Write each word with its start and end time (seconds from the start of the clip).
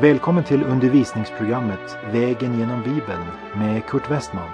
Välkommen 0.00 0.44
till 0.44 0.62
undervisningsprogrammet 0.62 1.96
Vägen 2.12 2.58
genom 2.58 2.82
Bibeln 2.82 3.24
med 3.54 3.86
Kurt 3.86 4.10
Westman. 4.10 4.50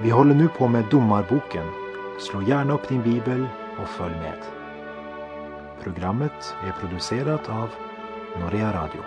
Vi 0.00 0.10
håller 0.10 0.34
nu 0.34 0.48
på 0.48 0.68
med 0.68 0.84
Domarboken. 0.90 1.66
Slå 2.18 2.42
gärna 2.42 2.74
upp 2.74 2.88
din 2.88 3.02
bibel 3.02 3.46
och 3.82 3.88
följ 3.88 4.14
med. 4.14 4.38
Programmet 5.82 6.54
är 6.66 6.72
producerat 6.80 7.48
av 7.48 7.68
Norea 8.40 8.72
Radio. 8.72 9.02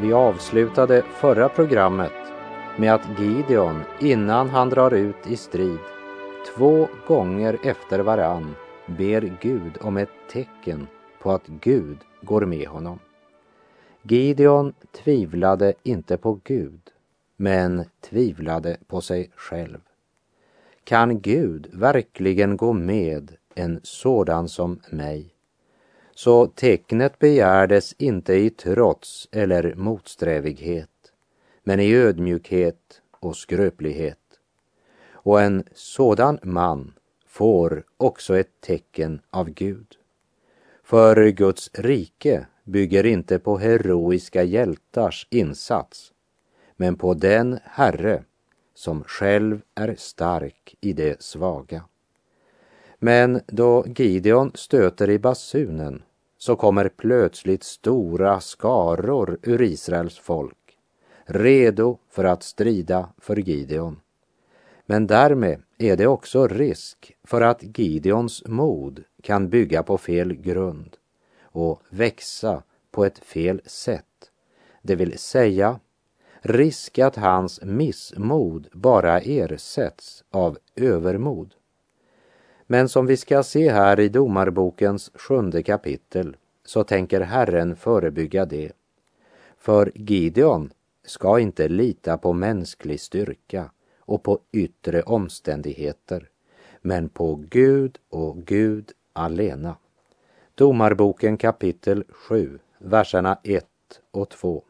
Vi 0.00 0.12
avslutade 0.12 1.02
förra 1.20 1.48
programmet 1.48 2.21
med 2.76 2.94
att 2.94 3.20
Gideon 3.20 3.82
innan 4.00 4.48
han 4.48 4.68
drar 4.68 4.94
ut 4.94 5.26
i 5.26 5.36
strid 5.36 5.78
två 6.56 6.88
gånger 7.06 7.58
efter 7.64 7.98
varann 7.98 8.54
ber 8.86 9.38
Gud 9.40 9.78
om 9.80 9.96
ett 9.96 10.08
tecken 10.32 10.86
på 11.20 11.32
att 11.32 11.46
Gud 11.46 11.98
går 12.22 12.46
med 12.46 12.68
honom. 12.68 12.98
Gideon 14.02 14.74
tvivlade 14.92 15.74
inte 15.82 16.16
på 16.16 16.40
Gud, 16.44 16.80
men 17.36 17.84
tvivlade 18.00 18.76
på 18.86 19.00
sig 19.00 19.30
själv. 19.36 19.78
Kan 20.84 21.20
Gud 21.20 21.70
verkligen 21.72 22.56
gå 22.56 22.72
med 22.72 23.36
en 23.54 23.80
sådan 23.82 24.48
som 24.48 24.80
mig? 24.90 25.34
Så 26.14 26.46
tecknet 26.46 27.18
begärdes 27.18 27.94
inte 27.98 28.34
i 28.34 28.50
trots 28.50 29.28
eller 29.32 29.74
motsträvighet 29.74 30.91
men 31.62 31.80
i 31.80 31.94
ödmjukhet 31.94 33.02
och 33.20 33.36
skröplighet. 33.36 34.18
Och 35.12 35.40
en 35.42 35.64
sådan 35.74 36.38
man 36.42 36.92
får 37.26 37.84
också 37.96 38.36
ett 38.36 38.60
tecken 38.60 39.20
av 39.30 39.50
Gud. 39.50 39.96
För 40.82 41.28
Guds 41.28 41.70
rike 41.74 42.46
bygger 42.64 43.06
inte 43.06 43.38
på 43.38 43.58
heroiska 43.58 44.42
hjältars 44.42 45.26
insats, 45.30 46.12
men 46.76 46.96
på 46.96 47.14
den 47.14 47.58
Herre 47.64 48.24
som 48.74 49.04
själv 49.04 49.60
är 49.74 49.94
stark 49.98 50.74
i 50.80 50.92
det 50.92 51.22
svaga. 51.22 51.84
Men 52.98 53.40
då 53.46 53.84
Gideon 53.86 54.52
stöter 54.54 55.10
i 55.10 55.18
basunen 55.18 56.02
så 56.38 56.56
kommer 56.56 56.88
plötsligt 56.88 57.62
stora 57.62 58.40
skaror 58.40 59.38
ur 59.42 59.62
Israels 59.62 60.18
folk 60.18 60.61
redo 61.32 61.98
för 62.08 62.24
att 62.24 62.42
strida 62.42 63.08
för 63.18 63.36
Gideon. 63.36 64.00
Men 64.86 65.06
därmed 65.06 65.62
är 65.78 65.96
det 65.96 66.06
också 66.06 66.46
risk 66.48 67.16
för 67.24 67.40
att 67.40 67.78
Gideons 67.78 68.42
mod 68.46 69.04
kan 69.22 69.48
bygga 69.48 69.82
på 69.82 69.98
fel 69.98 70.32
grund 70.32 70.96
och 71.42 71.82
växa 71.88 72.62
på 72.90 73.04
ett 73.04 73.18
fel 73.18 73.60
sätt. 73.64 74.30
Det 74.82 74.94
vill 74.94 75.18
säga 75.18 75.80
risk 76.40 76.98
att 76.98 77.16
hans 77.16 77.62
missmod 77.62 78.68
bara 78.72 79.20
ersätts 79.20 80.24
av 80.30 80.58
övermod. 80.76 81.54
Men 82.66 82.88
som 82.88 83.06
vi 83.06 83.16
ska 83.16 83.42
se 83.42 83.72
här 83.72 84.00
i 84.00 84.08
Domarbokens 84.08 85.10
sjunde 85.14 85.62
kapitel 85.62 86.36
så 86.64 86.84
tänker 86.84 87.20
Herren 87.20 87.76
förebygga 87.76 88.44
det. 88.44 88.72
För 89.58 89.92
Gideon 89.94 90.70
ska 91.04 91.38
inte 91.38 91.68
lita 91.68 92.18
på 92.18 92.32
mänsklig 92.32 93.00
styrka 93.00 93.70
och 94.00 94.22
på 94.22 94.38
yttre 94.52 95.02
omständigheter, 95.02 96.28
men 96.80 97.08
på 97.08 97.44
Gud 97.48 97.98
och 98.08 98.36
Gud 98.36 98.92
alena. 99.12 99.76
Domarboken 100.54 101.36
kapitel 101.36 102.04
7, 102.08 102.58
verserna 102.78 103.38
1 103.42 103.66
och 104.10 104.28
2. 104.28 104.64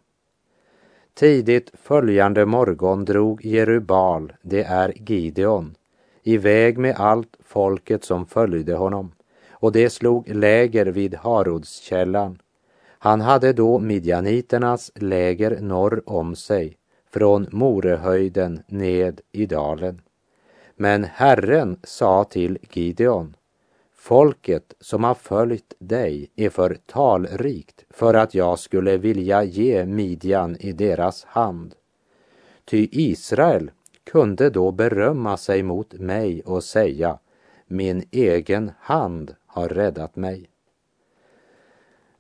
Tidigt 1.15 1.70
följande 1.75 2.47
morgon 2.47 3.04
drog 3.04 3.44
Jerubal, 3.44 4.32
det 4.43 4.62
är 4.62 5.10
Gideon, 5.10 5.75
iväg 6.22 6.78
med 6.78 6.97
allt 6.97 7.37
folket 7.44 8.04
som 8.04 8.26
följde 8.26 8.75
honom 8.75 9.12
och 9.62 9.72
det 9.72 9.91
slog 9.91 10.28
läger 10.28 10.87
vid 10.87 11.14
Harodskällan 11.14 12.38
han 13.04 13.20
hade 13.20 13.52
då 13.52 13.78
midjaniternas 13.78 14.92
läger 14.94 15.60
norr 15.60 16.02
om 16.06 16.36
sig, 16.36 16.76
från 17.10 17.46
Morehöjden 17.50 18.62
ned 18.66 19.20
i 19.32 19.46
dalen. 19.46 20.00
Men 20.76 21.04
Herren 21.04 21.80
sa 21.84 22.24
till 22.24 22.58
Gideon, 22.72 23.36
folket 23.94 24.74
som 24.80 25.04
har 25.04 25.14
följt 25.14 25.74
dig 25.78 26.30
är 26.36 26.50
för 26.50 26.76
talrikt 26.86 27.84
för 27.90 28.14
att 28.14 28.34
jag 28.34 28.58
skulle 28.58 28.96
vilja 28.96 29.44
ge 29.44 29.86
Midjan 29.86 30.56
i 30.60 30.72
deras 30.72 31.24
hand. 31.24 31.74
Ty 32.64 32.88
Israel 32.92 33.70
kunde 34.04 34.50
då 34.50 34.72
berömma 34.72 35.36
sig 35.36 35.62
mot 35.62 35.92
mig 35.92 36.42
och 36.42 36.64
säga, 36.64 37.19
min 37.66 38.04
egen 38.10 38.72
hand 38.78 39.34
har 39.46 39.69
räddat 39.69 40.16
mig. 40.16 40.51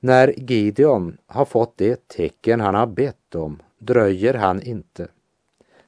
När 0.04 0.34
Gideon 0.50 1.16
har 1.26 1.44
fått 1.44 1.76
det 1.76 2.08
tecken 2.08 2.60
han 2.60 2.74
har 2.74 2.86
bett 2.86 3.34
om 3.34 3.62
dröjer 3.78 4.34
han 4.34 4.62
inte. 4.62 5.08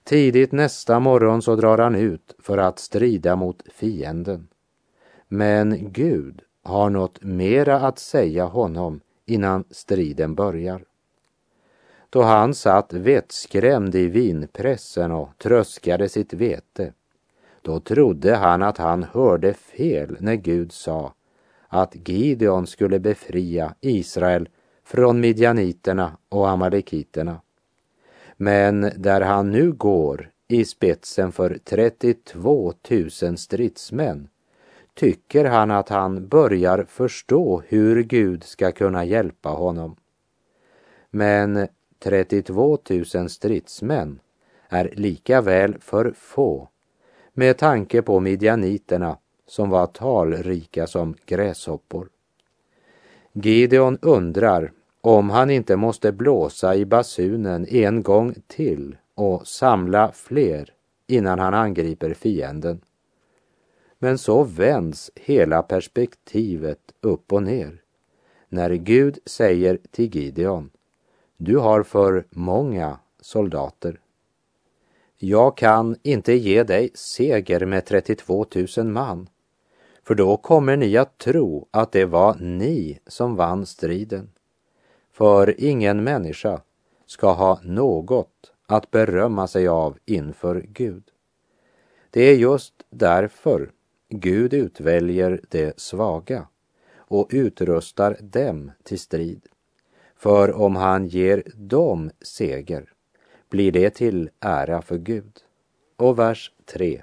Tidigt 0.04 0.52
nästa 0.52 1.00
morgon 1.00 1.42
så 1.42 1.56
drar 1.56 1.78
han 1.78 1.94
ut 1.94 2.34
för 2.38 2.58
att 2.58 2.78
strida 2.78 3.36
mot 3.36 3.62
fienden. 3.74 4.48
Men 5.28 5.92
Gud 5.92 6.42
har 6.62 6.90
något 6.90 7.22
mera 7.22 7.80
att 7.80 7.98
säga 7.98 8.44
honom 8.44 9.00
innan 9.26 9.64
striden 9.70 10.34
börjar. 10.34 10.84
Då 12.10 12.22
han 12.22 12.54
satt 12.54 12.92
vettskrämd 12.92 13.94
i 13.94 14.06
vinpressen 14.06 15.12
och 15.12 15.28
tröskade 15.38 16.08
sitt 16.08 16.32
vete, 16.32 16.92
då 17.62 17.80
trodde 17.80 18.36
han 18.36 18.62
att 18.62 18.78
han 18.78 19.02
hörde 19.02 19.54
fel 19.54 20.16
när 20.20 20.34
Gud 20.34 20.72
sa 20.72 21.12
att 21.74 22.08
Gideon 22.08 22.66
skulle 22.66 22.98
befria 22.98 23.74
Israel 23.80 24.48
från 24.84 25.20
midjaniterna 25.20 26.16
och 26.28 26.48
amalekiterna. 26.48 27.40
Men 28.36 28.90
där 28.96 29.20
han 29.20 29.50
nu 29.50 29.72
går 29.72 30.30
i 30.48 30.64
spetsen 30.64 31.32
för 31.32 31.58
32 31.64 32.72
000 33.22 33.38
stridsmän 33.38 34.28
tycker 34.94 35.44
han 35.44 35.70
att 35.70 35.88
han 35.88 36.28
börjar 36.28 36.84
förstå 36.88 37.62
hur 37.68 38.02
Gud 38.02 38.44
ska 38.44 38.72
kunna 38.72 39.04
hjälpa 39.04 39.48
honom. 39.48 39.96
Men 41.10 41.68
32 41.98 42.78
000 43.14 43.30
stridsmän 43.30 44.20
är 44.68 44.90
lika 44.92 45.40
väl 45.40 45.78
för 45.78 46.12
få 46.16 46.68
med 47.32 47.58
tanke 47.58 48.02
på 48.02 48.20
midjaniterna 48.20 49.18
som 49.46 49.70
var 49.70 49.86
talrika 49.86 50.86
som 50.86 51.14
gräshoppor. 51.26 52.08
Gideon 53.32 53.98
undrar 54.02 54.72
om 55.00 55.30
han 55.30 55.50
inte 55.50 55.76
måste 55.76 56.12
blåsa 56.12 56.74
i 56.74 56.84
basunen 56.84 57.66
en 57.68 58.02
gång 58.02 58.34
till 58.46 58.96
och 59.14 59.46
samla 59.46 60.12
fler 60.12 60.72
innan 61.06 61.38
han 61.38 61.54
angriper 61.54 62.14
fienden. 62.14 62.80
Men 63.98 64.18
så 64.18 64.44
vänds 64.44 65.10
hela 65.14 65.62
perspektivet 65.62 66.80
upp 67.00 67.32
och 67.32 67.42
ner 67.42 67.84
när 68.54 68.70
Gud 68.70 69.18
säger 69.26 69.78
till 69.90 70.16
Gideon, 70.16 70.70
du 71.36 71.56
har 71.58 71.82
för 71.82 72.26
många 72.30 72.98
soldater. 73.20 74.00
Jag 75.16 75.56
kan 75.56 75.96
inte 76.02 76.32
ge 76.32 76.62
dig 76.62 76.90
seger 76.94 77.66
med 77.66 77.86
32 77.86 78.46
000 78.76 78.86
man, 78.86 79.28
för 80.04 80.14
då 80.14 80.36
kommer 80.36 80.76
ni 80.76 80.96
att 80.96 81.18
tro 81.18 81.68
att 81.70 81.92
det 81.92 82.04
var 82.04 82.34
ni 82.34 83.00
som 83.06 83.36
vann 83.36 83.66
striden. 83.66 84.30
För 85.12 85.54
ingen 85.60 86.04
människa 86.04 86.60
ska 87.06 87.32
ha 87.32 87.60
något 87.62 88.52
att 88.66 88.90
berömma 88.90 89.46
sig 89.46 89.68
av 89.68 89.98
inför 90.04 90.64
Gud. 90.68 91.02
Det 92.10 92.22
är 92.22 92.36
just 92.36 92.74
därför 92.90 93.70
Gud 94.08 94.54
utväljer 94.54 95.40
det 95.48 95.80
svaga 95.80 96.48
och 96.96 97.28
utrustar 97.30 98.16
dem 98.20 98.72
till 98.82 98.98
strid. 98.98 99.42
För 100.16 100.52
om 100.52 100.76
han 100.76 101.06
ger 101.06 101.42
dem 101.54 102.10
seger 102.20 102.92
blir 103.48 103.72
det 103.72 103.90
till 103.90 104.30
ära 104.40 104.82
för 104.82 104.98
Gud. 104.98 105.40
Och 105.96 106.18
vers 106.18 106.52
3. 106.64 107.02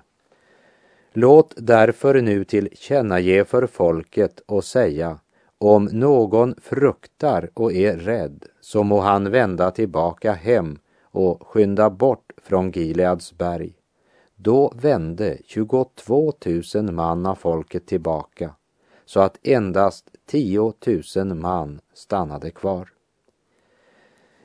Låt 1.13 1.53
därför 1.57 2.21
nu 2.21 2.43
tillkännage 2.43 3.47
för 3.47 3.67
folket 3.67 4.41
och 4.45 4.63
säga 4.63 5.19
om 5.57 5.85
någon 5.85 6.55
fruktar 6.61 7.49
och 7.53 7.73
är 7.73 7.97
rädd 7.97 8.45
så 8.61 8.83
må 8.83 8.99
han 8.99 9.31
vända 9.31 9.71
tillbaka 9.71 10.31
hem 10.33 10.79
och 11.01 11.47
skynda 11.47 11.89
bort 11.89 12.31
från 12.43 12.71
Gileads 12.71 13.37
berg. 13.37 13.73
Då 14.35 14.73
vände 14.75 15.37
22 15.45 16.33
000 16.75 16.91
man 16.91 17.25
av 17.25 17.35
folket 17.35 17.85
tillbaka 17.85 18.55
så 19.05 19.19
att 19.19 19.39
endast 19.43 20.09
10 20.25 20.73
000 21.15 21.35
man 21.35 21.81
stannade 21.93 22.51
kvar. 22.51 22.89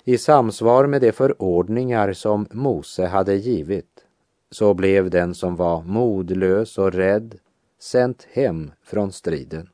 I 0.04 0.18
samsvar 0.18 0.86
med 0.86 1.00
de 1.00 1.12
förordningar 1.12 2.12
som 2.12 2.46
Mose 2.50 3.06
hade 3.06 3.34
givit 3.34 4.05
så 4.50 4.74
blev 4.74 5.10
den 5.10 5.34
som 5.34 5.56
var 5.56 5.82
modlös 5.82 6.78
och 6.78 6.92
rädd 6.92 7.38
sänt 7.78 8.26
hem 8.32 8.70
från 8.82 9.12
striden. 9.12 9.68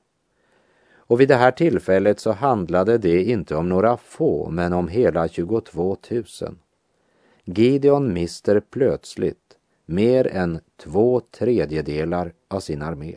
Och 0.95 1.21
vid 1.21 1.29
det 1.29 1.35
här 1.35 1.51
tillfället 1.51 2.21
så 2.21 2.33
handlade 2.33 2.99
det 2.99 3.23
inte 3.23 3.57
om 3.57 3.69
några 3.69 3.97
få, 3.97 4.51
men 4.51 4.73
om 4.73 4.89
hela 4.89 5.29
22 5.29 5.97
000. 6.11 6.25
Gideon 7.45 8.13
mister 8.13 8.61
plötsligt 8.61 9.57
mer 9.87 10.27
än 10.27 10.61
två 10.77 11.21
tredjedelar 11.21 12.33
av 12.49 12.61
sin 12.61 12.83
armé. 12.83 13.17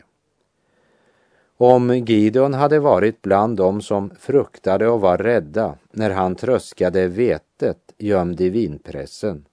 Om 1.56 1.94
Gideon 1.94 2.54
hade 2.54 2.78
varit 2.78 3.22
bland 3.22 3.56
dem 3.56 3.80
som 3.82 4.10
fruktade 4.18 4.88
och 4.88 5.00
var 5.00 5.18
rädda 5.18 5.74
när 5.90 6.10
han 6.10 6.34
tröskade 6.34 7.08
vetet 7.08 7.94
gömd 7.98 8.40
i 8.40 8.48
vinpressen, 8.48 9.44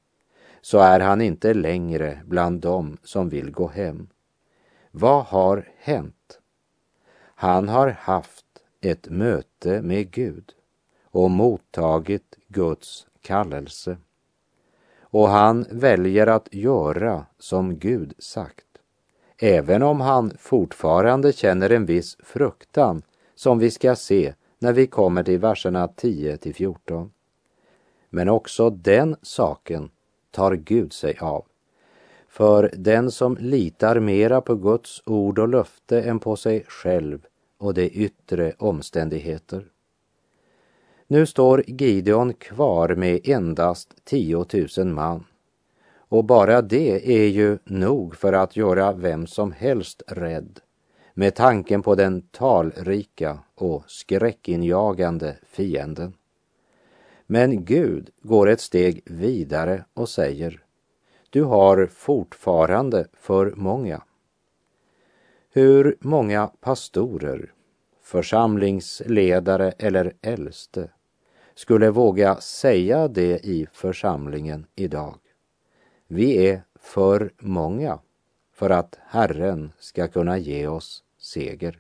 så 0.64 0.80
är 0.80 1.00
han 1.00 1.22
inte 1.22 1.54
längre 1.54 2.22
bland 2.26 2.62
dem 2.62 2.98
som 3.04 3.30
vill 3.30 3.52
gå 3.52 3.68
hem. 3.68 4.08
Vad 4.92 5.24
har 5.24 5.68
hänt? 5.78 6.40
Han 7.36 7.70
har 7.70 7.88
haft 7.88 8.46
ett 8.82 9.10
möte 9.10 9.82
med 9.82 10.12
Gud 10.12 10.52
och 11.04 11.32
mottagit 11.32 12.36
Guds 12.48 13.08
kallelse. 13.22 13.98
Och 15.02 15.30
han 15.30 15.66
väljer 15.72 16.28
att 16.28 16.48
göra 16.52 17.26
som 17.40 17.80
Gud 17.80 18.14
sagt 18.18 18.66
även 19.44 19.84
om 19.84 20.02
han 20.02 20.32
fortfarande 20.40 21.34
känner 21.34 21.70
en 21.70 21.86
viss 21.86 22.18
fruktan 22.24 23.02
som 23.36 23.60
vi 23.60 23.72
ska 23.72 23.96
se 23.96 24.34
när 24.60 24.74
vi 24.74 24.88
kommer 24.88 25.24
till 25.24 25.40
verserna 25.40 25.88
10 25.88 26.38
till 26.38 26.56
14. 26.56 27.12
Men 28.10 28.30
också 28.30 28.70
den 28.70 29.16
saken 29.22 29.90
tar 30.34 30.56
Gud 30.56 30.94
sig 30.94 31.18
av. 31.20 31.46
För 32.28 32.72
den 32.74 33.12
som 33.12 33.38
litar 33.40 34.00
mera 34.00 34.42
på 34.42 34.56
Guds 34.56 35.02
ord 35.06 35.40
och 35.40 35.48
löfte 35.48 36.02
än 36.02 36.20
på 36.20 36.36
sig 36.36 36.66
själv 36.68 37.26
och 37.58 37.74
de 37.74 37.90
yttre 37.90 38.54
omständigheter. 38.58 39.66
Nu 41.08 41.26
står 41.26 41.64
Gideon 41.68 42.34
kvar 42.34 42.96
med 42.96 43.20
endast 43.24 43.94
10 44.04 44.46
000 44.78 44.88
man 44.88 45.24
och 46.14 46.26
bara 46.26 46.62
det 46.62 47.22
är 47.24 47.28
ju 47.28 47.58
nog 47.64 48.16
för 48.16 48.34
att 48.34 48.56
göra 48.56 48.94
vem 48.94 49.28
som 49.28 49.52
helst 49.52 50.04
rädd 50.08 50.60
med 51.14 51.36
tanken 51.36 51.82
på 51.82 51.96
den 51.96 52.22
talrika 52.22 53.40
och 53.56 53.84
skräckinjagande 53.88 55.36
fienden. 55.46 56.14
Men 57.34 57.66
Gud 57.66 58.10
går 58.22 58.50
ett 58.50 58.62
steg 58.62 59.02
vidare 59.06 59.86
och 59.94 60.10
säger 60.10 60.64
Du 61.30 61.44
har 61.44 61.86
fortfarande 61.86 63.08
för 63.14 63.54
många. 63.56 64.04
Hur 65.50 65.98
många 66.00 66.48
pastorer, 66.48 67.54
församlingsledare 68.02 69.72
eller 69.72 70.14
äldste 70.22 70.90
skulle 71.56 71.90
våga 71.90 72.36
säga 72.36 73.08
det 73.08 73.46
i 73.46 73.68
församlingen 73.72 74.66
idag? 74.76 75.18
Vi 76.08 76.48
är 76.48 76.64
för 76.76 77.34
många 77.40 78.00
för 78.54 78.70
att 78.70 79.00
Herren 79.08 79.72
ska 79.80 80.08
kunna 80.08 80.38
ge 80.38 80.68
oss 80.68 81.04
seger. 81.18 81.80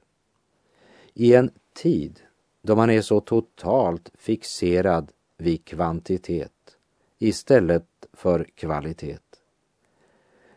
I 1.13 1.33
en 1.33 1.51
tid 1.73 2.19
då 2.61 2.75
man 2.75 2.89
är 2.89 3.01
så 3.01 3.19
totalt 3.19 4.11
fixerad 4.15 5.11
vid 5.37 5.65
kvantitet 5.65 6.77
istället 7.19 7.87
för 8.13 8.43
kvalitet. 8.55 9.17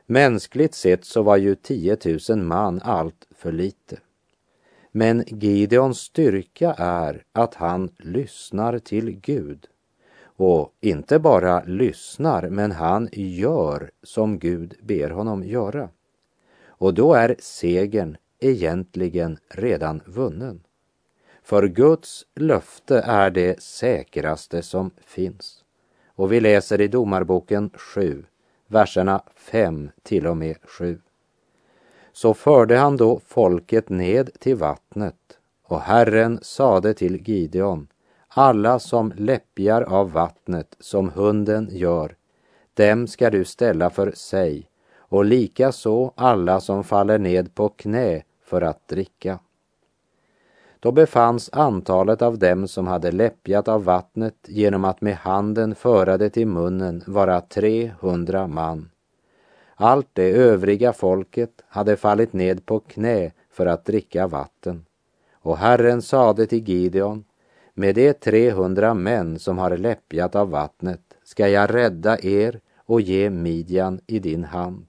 Mänskligt 0.07 0.75
sett 0.75 1.05
så 1.05 1.23
var 1.23 1.37
ju 1.37 1.55
10 1.55 1.97
000 2.29 2.39
man 2.39 2.81
allt 2.83 3.27
för 3.31 3.53
lite. 3.53 3.99
Men 4.93 5.25
Gideons 5.27 5.99
styrka 5.99 6.75
är 6.79 7.25
att 7.33 7.55
han 7.55 7.91
lyssnar 7.99 8.79
till 8.79 9.11
Gud 9.11 9.67
och 10.23 10.75
inte 10.81 11.19
bara 11.19 11.65
lyssnar, 11.65 12.49
men 12.51 12.73
han 12.73 13.09
gör 13.13 13.91
som 14.03 14.39
Gud 14.39 14.75
ber 14.83 15.11
honom 15.11 15.45
göra. 15.45 15.89
Och 16.67 16.95
då 16.95 17.15
är 17.15 17.37
segern 17.39 18.17
egentligen 18.41 19.39
redan 19.49 20.01
vunnen. 20.07 20.66
För 21.47 21.69
Guds 21.69 22.27
löfte 22.35 22.99
är 22.99 23.31
det 23.31 23.63
säkraste 23.63 24.63
som 24.63 24.91
finns. 25.07 25.65
Och 26.09 26.33
vi 26.33 26.41
läser 26.41 26.81
i 26.81 26.89
Domarboken 26.89 27.71
7, 27.75 28.25
verserna 28.67 29.23
5 29.37 29.91
till 30.03 30.27
och 30.27 30.37
med 30.37 30.57
7. 30.63 31.01
Så 32.13 32.35
förde 32.35 32.77
han 32.77 32.97
då 32.97 33.21
folket 33.27 33.89
ned 33.89 34.31
till 34.39 34.57
vattnet 34.57 35.39
och 35.63 35.81
Herren 35.81 36.39
sade 36.43 36.95
till 36.95 37.29
Gideon 37.29 37.89
alla 38.29 38.79
som 38.79 39.13
läppjar 39.17 39.83
av 39.83 40.13
vattnet 40.13 40.77
som 40.81 41.11
hunden 41.11 41.69
gör, 41.71 42.17
dem 42.75 43.07
ska 43.07 43.31
du 43.31 43.45
ställa 43.45 43.91
för 43.91 44.13
sig 44.13 44.69
och 44.97 45.25
likaså 45.25 46.13
alla 46.17 46.61
som 46.61 46.85
faller 46.85 47.19
ned 47.19 47.55
på 47.55 47.69
knä 47.69 48.23
för 48.45 48.63
att 48.63 48.89
dricka. 48.89 49.39
Då 50.81 50.93
befanns 50.93 51.51
antalet 51.53 52.23
av 52.23 52.39
dem 52.39 52.69
som 52.69 52.87
hade 52.87 53.13
läppjat 53.13 53.69
av 53.69 53.85
vattnet 53.85 54.35
genom 54.47 54.85
att 54.85 55.01
med 55.01 55.17
handen 55.17 55.75
föra 55.75 56.19
det 56.19 56.31
till 56.31 56.47
munnen 56.47 57.03
vara 57.07 57.41
300 57.41 58.47
man. 58.47 58.91
Allt 59.75 60.09
det 60.13 60.31
övriga 60.31 60.93
folket 60.93 61.63
hade 61.69 61.97
fallit 61.97 62.33
ned 62.33 62.67
på 62.67 62.81
knä 62.81 63.33
för 63.51 63.67
att 63.67 63.85
dricka 63.85 64.27
vatten. 64.27 64.85
Och 65.33 65.59
Herren 65.59 66.03
sade 66.03 66.47
till 66.47 66.69
Gideon, 66.69 67.25
med 67.75 67.95
de 67.95 68.13
300 68.13 68.95
män 68.95 69.39
som 69.39 69.59
har 69.59 69.77
läppjat 69.77 70.37
av 70.37 70.51
vattnet 70.51 71.01
ska 71.25 71.49
jag 71.49 71.75
rädda 71.75 72.19
er 72.23 72.61
och 72.77 73.01
ge 73.01 73.31
Midjan 73.31 74.01
i 74.07 74.19
din 74.19 74.45
hand. 74.45 74.87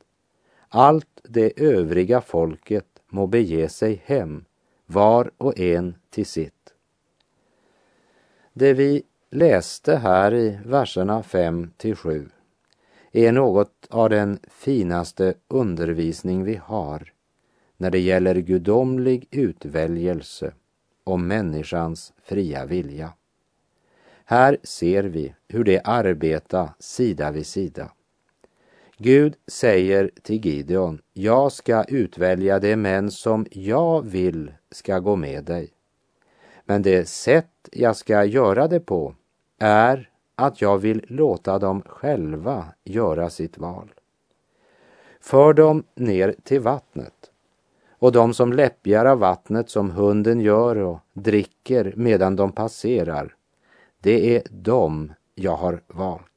Allt 0.70 1.22
det 1.24 1.62
övriga 1.62 2.22
folket 2.22 2.86
må 3.10 3.28
bege 3.28 3.70
sig 3.70 4.02
hem, 4.06 4.46
var 4.88 5.32
och 5.38 5.60
en 5.60 5.96
till 6.10 6.26
sitt. 6.26 6.74
Det 8.54 8.74
vi 8.74 9.04
läste 9.30 9.96
här 9.96 10.34
i 10.34 10.60
verserna 10.66 11.24
5 11.24 11.72
till 11.78 11.96
7 11.96 12.30
är 13.12 13.32
något 13.32 13.88
av 13.90 14.10
den 14.10 14.40
finaste 14.50 15.34
undervisning 15.48 16.44
vi 16.44 16.56
har 16.56 17.14
när 17.78 17.92
det 17.92 18.00
gäller 18.00 18.36
gudomlig 18.36 19.28
utväljelse 19.32 20.54
och 21.04 21.20
människans 21.20 22.14
fria 22.24 22.66
vilja. 22.66 23.14
Här 24.26 24.58
ser 24.64 25.04
vi 25.04 25.36
hur 25.48 25.64
de 25.64 25.82
arbetar 25.84 26.70
sida 26.80 27.32
vid 27.32 27.46
sida. 27.46 27.92
Gud 29.00 29.36
säger 29.48 30.12
till 30.24 30.46
Gideon, 30.46 31.02
jag 31.14 31.52
ska 31.52 31.84
utvälja 31.84 32.60
de 32.60 32.76
män 32.76 33.12
som 33.12 33.46
jag 33.52 34.02
vill 34.02 34.52
ska 34.72 35.00
gå 35.00 35.16
med 35.16 35.44
dig. 35.44 35.70
Men 36.66 36.82
det 36.82 37.10
sätt 37.10 37.70
jag 37.72 37.96
ska 37.96 38.24
göra 38.24 38.68
det 38.68 38.80
på 38.80 39.16
är 39.60 40.10
att 40.36 40.62
jag 40.62 40.78
vill 40.78 41.06
låta 41.08 41.60
dem 41.60 41.82
själva 41.86 42.66
göra 42.84 43.30
sitt 43.30 43.58
val. 43.58 43.94
För 45.22 45.54
dem 45.54 45.84
ner 45.96 46.36
till 46.44 46.62
vattnet 46.62 47.32
och 48.00 48.12
de 48.12 48.34
som 48.34 48.54
läppjar 48.54 49.06
av 49.06 49.20
vattnet 49.20 49.70
som 49.70 49.92
hunden 49.92 50.40
gör 50.40 50.76
och 50.76 51.00
dricker 51.14 51.94
medan 51.96 52.36
de 52.36 52.52
passerar, 52.52 53.36
det 54.02 54.36
är 54.36 54.44
dem 54.50 55.14
jag 55.36 55.56
har 55.56 55.82
valt. 55.88 56.37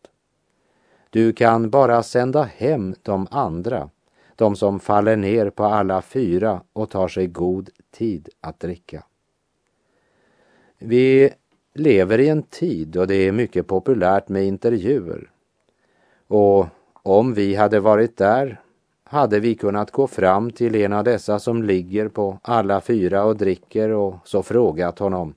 Du 1.11 1.33
kan 1.33 1.71
bara 1.71 2.03
sända 2.03 2.43
hem 2.43 2.95
de 3.03 3.27
andra, 3.31 3.91
de 4.37 4.57
som 4.57 4.81
faller 4.81 5.17
ner 5.17 5.51
på 5.51 5.65
alla 5.65 6.03
fyra 6.03 6.63
och 6.73 6.91
tar 6.91 7.09
sig 7.09 7.27
god 7.27 7.71
tid 7.91 8.29
att 8.41 8.61
dricka. 8.61 9.05
Vi 10.79 11.31
lever 11.75 12.19
i 12.19 12.29
en 12.29 12.43
tid 12.43 12.89
då 12.89 13.07
det 13.07 13.15
är 13.15 13.33
mycket 13.33 13.67
populärt 13.67 14.29
med 14.29 14.45
intervjuer. 14.45 15.31
Och 16.27 16.67
om 16.93 17.35
vi 17.35 17.55
hade 17.55 17.81
varit 17.81 18.17
där 18.17 18.61
hade 19.05 19.41
vi 19.41 19.55
kunnat 19.55 19.91
gå 19.91 20.07
fram 20.07 20.51
till 20.51 20.75
en 20.75 20.93
av 20.93 21.05
dessa 21.05 21.39
som 21.39 21.63
ligger 21.63 22.09
på 22.09 22.39
alla 22.43 22.81
fyra 22.81 23.25
och 23.25 23.37
dricker 23.37 23.91
och 23.91 24.15
så 24.25 24.43
frågat 24.43 24.99
honom 24.99 25.35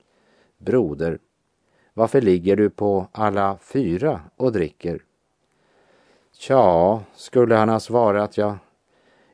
Broder, 0.58 1.18
varför 1.94 2.20
ligger 2.20 2.56
du 2.56 2.70
på 2.70 3.06
alla 3.12 3.58
fyra 3.60 4.20
och 4.36 4.52
dricker? 4.52 5.00
Tja, 6.38 7.02
skulle 7.14 7.54
han 7.54 7.68
ha 7.68 7.80
svarat, 7.80 8.36
jag, 8.38 8.56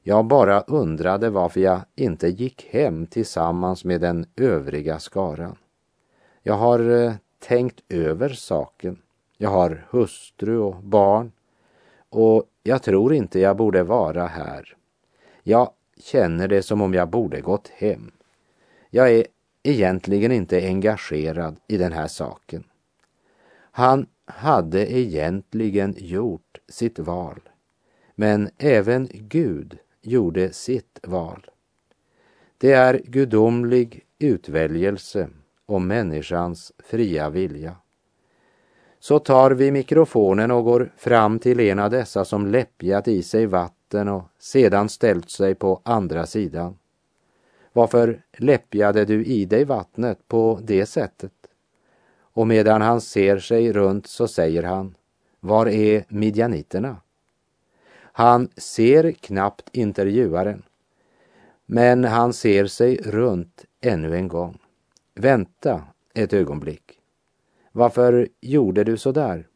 jag 0.02 0.24
bara 0.24 0.60
undrade 0.60 1.30
varför 1.30 1.60
jag 1.60 1.80
inte 1.96 2.28
gick 2.28 2.68
hem 2.70 3.06
tillsammans 3.06 3.84
med 3.84 4.00
den 4.00 4.26
övriga 4.36 4.98
skaran. 4.98 5.56
Jag 6.42 6.54
har 6.54 7.04
eh, 7.04 7.12
tänkt 7.38 7.80
över 7.88 8.28
saken. 8.28 8.98
Jag 9.36 9.50
har 9.50 9.86
hustru 9.90 10.58
och 10.58 10.76
barn 10.82 11.32
och 12.08 12.44
jag 12.62 12.82
tror 12.82 13.14
inte 13.14 13.40
jag 13.40 13.56
borde 13.56 13.82
vara 13.82 14.26
här. 14.26 14.76
Jag 15.42 15.70
känner 15.96 16.48
det 16.48 16.62
som 16.62 16.80
om 16.80 16.94
jag 16.94 17.08
borde 17.08 17.40
gått 17.40 17.68
hem. 17.68 18.10
Jag 18.90 19.10
är 19.10 19.26
egentligen 19.62 20.32
inte 20.32 20.66
engagerad 20.66 21.56
i 21.68 21.76
den 21.76 21.92
här 21.92 22.08
saken. 22.08 22.64
Han 23.70 24.06
hade 24.24 24.92
egentligen 24.92 25.94
gjort 25.98 26.49
sitt 26.70 26.98
val. 26.98 27.40
Men 28.14 28.50
även 28.58 29.08
Gud 29.12 29.78
gjorde 30.02 30.52
sitt 30.52 31.00
val. 31.02 31.46
Det 32.58 32.72
är 32.72 33.02
gudomlig 33.04 34.04
utväljelse 34.18 35.28
och 35.66 35.82
människans 35.82 36.72
fria 36.78 37.30
vilja. 37.30 37.76
Så 38.98 39.18
tar 39.18 39.50
vi 39.50 39.70
mikrofonen 39.70 40.50
och 40.50 40.64
går 40.64 40.92
fram 40.96 41.38
till 41.38 41.60
en 41.60 41.78
av 41.78 41.90
dessa 41.90 42.24
som 42.24 42.46
läppjat 42.46 43.08
i 43.08 43.22
sig 43.22 43.46
vatten 43.46 44.08
och 44.08 44.22
sedan 44.38 44.88
ställt 44.88 45.30
sig 45.30 45.54
på 45.54 45.80
andra 45.84 46.26
sidan. 46.26 46.78
Varför 47.72 48.22
läppjade 48.36 49.04
du 49.04 49.24
i 49.24 49.44
dig 49.44 49.64
vattnet 49.64 50.28
på 50.28 50.60
det 50.62 50.86
sättet? 50.86 51.32
Och 52.32 52.46
medan 52.46 52.82
han 52.82 53.00
ser 53.00 53.38
sig 53.38 53.72
runt 53.72 54.06
så 54.06 54.28
säger 54.28 54.62
han, 54.62 54.94
var 55.40 55.68
är 55.68 56.04
midjaniterna? 56.08 56.96
Han 58.12 58.48
ser 58.56 59.12
knappt 59.12 59.68
intervjuaren, 59.72 60.62
men 61.66 62.04
han 62.04 62.32
ser 62.32 62.66
sig 62.66 62.96
runt 62.96 63.64
ännu 63.80 64.16
en 64.16 64.28
gång. 64.28 64.58
Vänta 65.14 65.82
ett 66.14 66.32
ögonblick. 66.32 66.98
Varför 67.72 68.28
gjorde 68.40 68.84
du 68.84 68.96
så 68.96 69.12
där? 69.12 69.46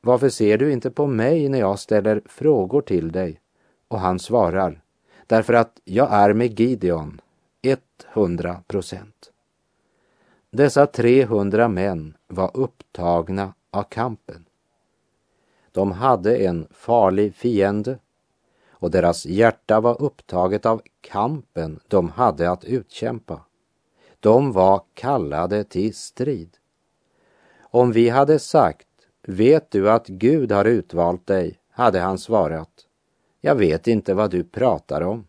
Varför 0.00 0.28
ser 0.28 0.58
du 0.58 0.72
inte 0.72 0.90
på 0.90 1.06
mig 1.06 1.48
när 1.48 1.58
jag 1.58 1.78
ställer 1.78 2.22
frågor 2.26 2.80
till 2.80 3.12
dig? 3.12 3.40
Och 3.88 4.00
han 4.00 4.18
svarar, 4.18 4.82
därför 5.26 5.52
att 5.52 5.80
jag 5.84 6.12
är 6.12 6.32
med 6.32 6.60
Gideon, 6.60 7.20
100 8.14 8.62
procent. 8.66 9.32
Dessa 10.50 10.86
300 10.86 11.68
män 11.68 12.16
var 12.26 12.50
upptagna 12.54 13.54
av 13.70 13.82
kampen. 13.82 14.43
De 15.74 15.92
hade 15.92 16.36
en 16.36 16.66
farlig 16.70 17.34
fiende 17.34 17.98
och 18.70 18.90
deras 18.90 19.26
hjärta 19.26 19.80
var 19.80 20.02
upptaget 20.02 20.66
av 20.66 20.82
kampen 21.00 21.80
de 21.88 22.08
hade 22.08 22.50
att 22.50 22.64
utkämpa. 22.64 23.40
De 24.20 24.52
var 24.52 24.82
kallade 24.94 25.64
till 25.64 25.94
strid. 25.94 26.56
Om 27.60 27.92
vi 27.92 28.08
hade 28.08 28.38
sagt, 28.38 28.86
vet 29.22 29.70
du 29.70 29.90
att 29.90 30.06
Gud 30.06 30.52
har 30.52 30.64
utvalt 30.64 31.26
dig, 31.26 31.58
hade 31.70 32.00
han 32.00 32.18
svarat, 32.18 32.86
jag 33.40 33.54
vet 33.54 33.86
inte 33.86 34.14
vad 34.14 34.30
du 34.30 34.44
pratar 34.44 35.00
om. 35.00 35.26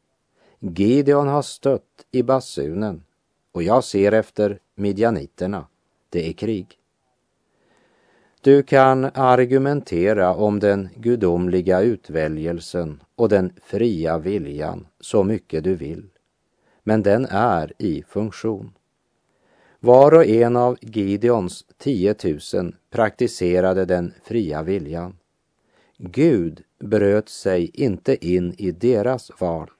Gideon 0.59 1.27
har 1.27 1.41
stött 1.41 2.05
i 2.11 2.23
basunen 2.23 3.03
och 3.51 3.63
jag 3.63 3.83
ser 3.83 4.11
efter 4.11 4.59
midjaniterna. 4.75 5.67
Det 6.09 6.29
är 6.29 6.33
krig. 6.33 6.79
Du 8.45 8.63
kan 8.63 9.05
argumentera 9.13 10.35
om 10.35 10.59
den 10.59 10.89
gudomliga 10.95 11.81
utväljelsen 11.81 13.03
och 13.15 13.29
den 13.29 13.53
fria 13.63 14.17
viljan 14.17 14.87
så 14.99 15.23
mycket 15.23 15.63
du 15.63 15.75
vill. 15.75 16.09
Men 16.83 17.03
den 17.03 17.25
är 17.29 17.73
i 17.77 18.03
funktion. 18.03 18.73
Var 19.79 20.13
och 20.13 20.25
en 20.25 20.55
av 20.55 20.77
Gideons 20.81 21.65
10 21.77 22.15
000 22.53 22.75
praktiserade 22.91 23.85
den 23.85 24.13
fria 24.23 24.63
viljan. 24.63 25.17
Gud 25.97 26.61
bröt 26.79 27.29
sig 27.29 27.71
inte 27.73 28.27
in 28.27 28.55
i 28.57 28.71
deras 28.71 29.31
val, 29.39 29.71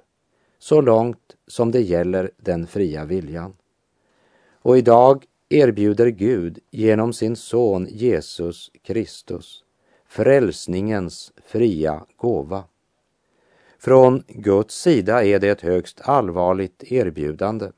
så 0.60 0.82
långt 0.82 1.36
som 1.48 1.72
det 1.72 1.82
gäller 1.82 2.32
den 2.38 2.68
fria 2.68 3.06
viljan. 3.06 3.54
Och 4.62 4.78
idag 4.78 5.26
erbjuder 5.50 6.08
Gud 6.08 6.60
genom 6.72 7.14
sin 7.14 7.36
son 7.36 7.88
Jesus 7.90 8.72
Kristus 8.84 9.66
frälsningens 10.16 11.34
fria 11.46 12.06
gåva. 12.18 12.64
Från 13.80 14.24
Guds 14.28 14.82
sida 14.82 15.26
är 15.26 15.40
det 15.40 15.50
ett 15.50 15.62
högst 15.62 16.02
allvarligt 16.04 16.84
erbjudande. 16.92 17.72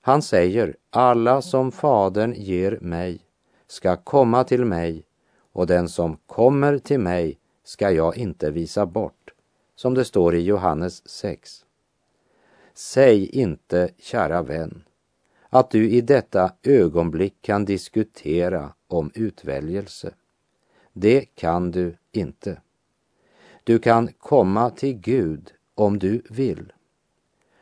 Han 0.00 0.22
säger, 0.22 0.76
alla 0.90 1.42
som 1.42 1.72
Fadern 1.72 2.34
ger 2.36 2.78
mig 2.80 3.20
ska 3.66 3.96
komma 3.96 4.44
till 4.44 4.64
mig 4.64 5.04
och 5.52 5.66
den 5.66 5.88
som 5.88 6.16
kommer 6.26 6.78
till 6.78 7.00
mig 7.00 7.38
ska 7.64 7.90
jag 7.90 8.16
inte 8.16 8.50
visa 8.50 8.86
bort, 8.86 9.32
som 9.76 9.94
det 9.94 10.04
står 10.04 10.34
i 10.34 10.40
Johannes 10.40 11.08
6. 11.08 11.64
Säg 12.74 13.26
inte, 13.26 13.90
kära 13.98 14.42
vän, 14.42 14.82
att 15.50 15.70
du 15.70 15.90
i 15.90 16.00
detta 16.00 16.52
ögonblick 16.62 17.34
kan 17.42 17.64
diskutera 17.64 18.74
om 18.86 19.10
utväljelse. 19.14 20.14
Det 20.92 21.20
kan 21.20 21.70
du 21.70 21.96
inte. 22.12 22.60
Du 23.64 23.78
kan 23.78 24.08
komma 24.18 24.70
till 24.70 24.94
Gud 24.94 25.52
om 25.74 25.98
du 25.98 26.22
vill. 26.30 26.72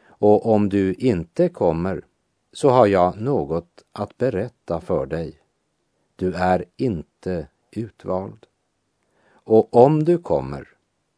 Och 0.07 0.47
om 0.47 0.69
du 0.69 0.95
inte 0.95 1.49
kommer 1.49 2.05
så 2.53 2.71
har 2.71 2.87
jag 2.87 3.21
något 3.21 3.85
att 3.93 4.19
berätta 4.19 4.81
för 4.81 5.07
dig. 5.07 5.41
Du 6.17 6.35
är 6.35 6.65
inte 6.77 7.49
utvald. 7.71 8.47
Och 9.29 9.75
om 9.77 10.05
du 10.05 10.19
kommer 10.19 10.69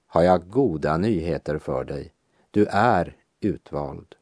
har 0.06 0.22
jag 0.22 0.50
goda 0.50 0.96
nyheter 0.96 1.58
för 1.58 1.84
dig. 1.84 2.12
Du 2.50 2.66
är 2.70 3.16
utvald. 3.40 4.14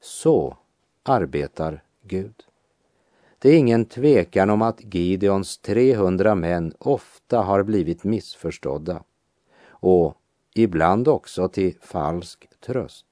Så 0.00 0.56
arbetar 1.02 1.82
Gud. 2.02 2.34
Det 3.38 3.48
är 3.48 3.58
ingen 3.58 3.84
tvekan 3.84 4.50
om 4.50 4.62
att 4.62 4.94
Gideons 4.94 5.58
300 5.58 6.34
män 6.34 6.74
ofta 6.78 7.38
har 7.38 7.62
blivit 7.62 8.04
missförstådda 8.04 9.02
och 9.68 10.14
ibland 10.54 11.08
också 11.08 11.48
till 11.48 11.74
falsk 11.80 12.48
tröst. 12.60 13.06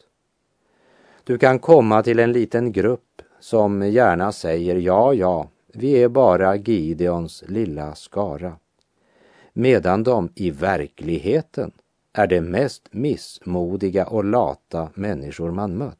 Du 1.24 1.38
kan 1.38 1.58
komma 1.58 2.02
till 2.02 2.18
en 2.18 2.32
liten 2.32 2.72
grupp 2.72 3.22
som 3.40 3.90
gärna 3.90 4.32
säger 4.32 4.76
ja, 4.76 5.14
ja, 5.14 5.48
vi 5.72 6.02
är 6.02 6.08
bara 6.08 6.56
Gideons 6.56 7.44
lilla 7.48 7.94
skara. 7.94 8.56
Medan 9.52 10.02
de 10.02 10.28
i 10.34 10.50
verkligheten 10.50 11.72
är 12.12 12.26
de 12.26 12.40
mest 12.40 12.88
missmodiga 12.90 14.06
och 14.06 14.24
lata 14.24 14.90
människor 14.94 15.50
man 15.50 15.76
mött. 15.76 15.99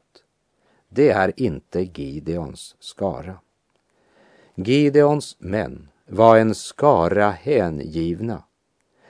Det 0.93 1.11
är 1.11 1.33
inte 1.37 1.81
Gideons 1.81 2.77
skara. 2.81 3.39
Gideons 4.55 5.37
män 5.39 5.89
var 6.07 6.37
en 6.37 6.55
skara 6.55 7.31
hängivna 7.31 8.43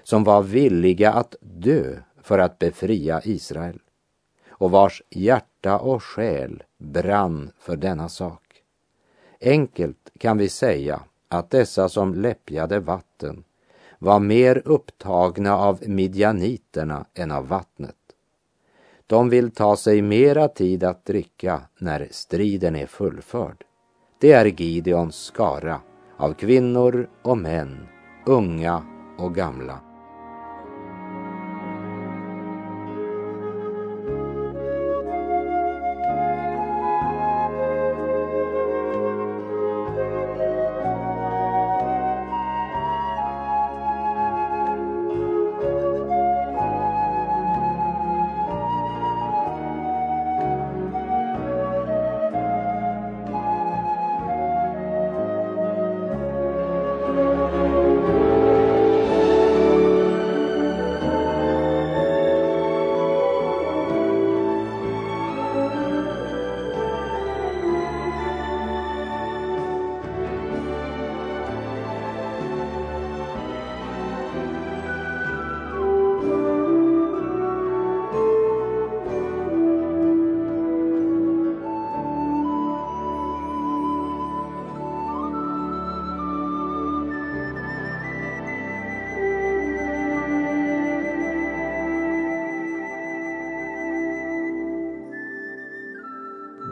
som 0.03 0.25
var 0.25 0.43
villiga 0.43 1.13
att 1.13 1.35
dö 1.41 1.97
för 2.23 2.39
att 2.39 2.59
befria 2.59 3.21
Israel 3.25 3.79
och 4.49 4.71
vars 4.71 5.03
hjärta 5.11 5.79
och 5.79 6.03
själ 6.03 6.63
brann 6.79 7.51
för 7.59 7.77
denna 7.77 8.09
sak. 8.09 8.63
Enkelt 9.41 10.11
kan 10.19 10.39
vi 10.39 10.49
säga 10.49 11.03
att 11.29 11.51
dessa 11.51 11.89
som 11.89 12.15
läppjade 12.15 12.81
vatten 12.81 13.45
var 13.99 14.21
mer 14.21 14.63
upptagna 14.65 15.57
av 15.59 15.89
midjaniterna 15.89 17.07
än 17.15 17.31
av 17.31 17.49
vattnet. 17.49 17.97
De 19.11 19.29
vill 19.29 19.50
ta 19.50 19.76
sig 19.76 20.02
mera 20.02 20.49
tid 20.49 20.85
att 20.85 21.05
dricka 21.05 21.61
när 21.79 22.09
striden 22.11 22.76
är 22.76 22.87
fullförd. 22.87 23.64
Det 24.21 24.33
är 24.33 24.47
Gideons 24.47 25.17
skara 25.17 25.81
av 26.17 26.33
kvinnor 26.33 27.09
och 27.23 27.38
män, 27.38 27.87
unga 28.26 28.83
och 29.19 29.35
gamla. 29.35 29.89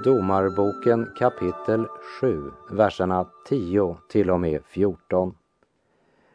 Domarboken 0.05 1.07
kapitel 1.17 1.87
7, 2.21 2.50
verserna 2.71 3.26
10 3.49 3.97
till 4.09 4.31
och 4.31 4.40
med 4.40 4.64
14. 4.64 5.35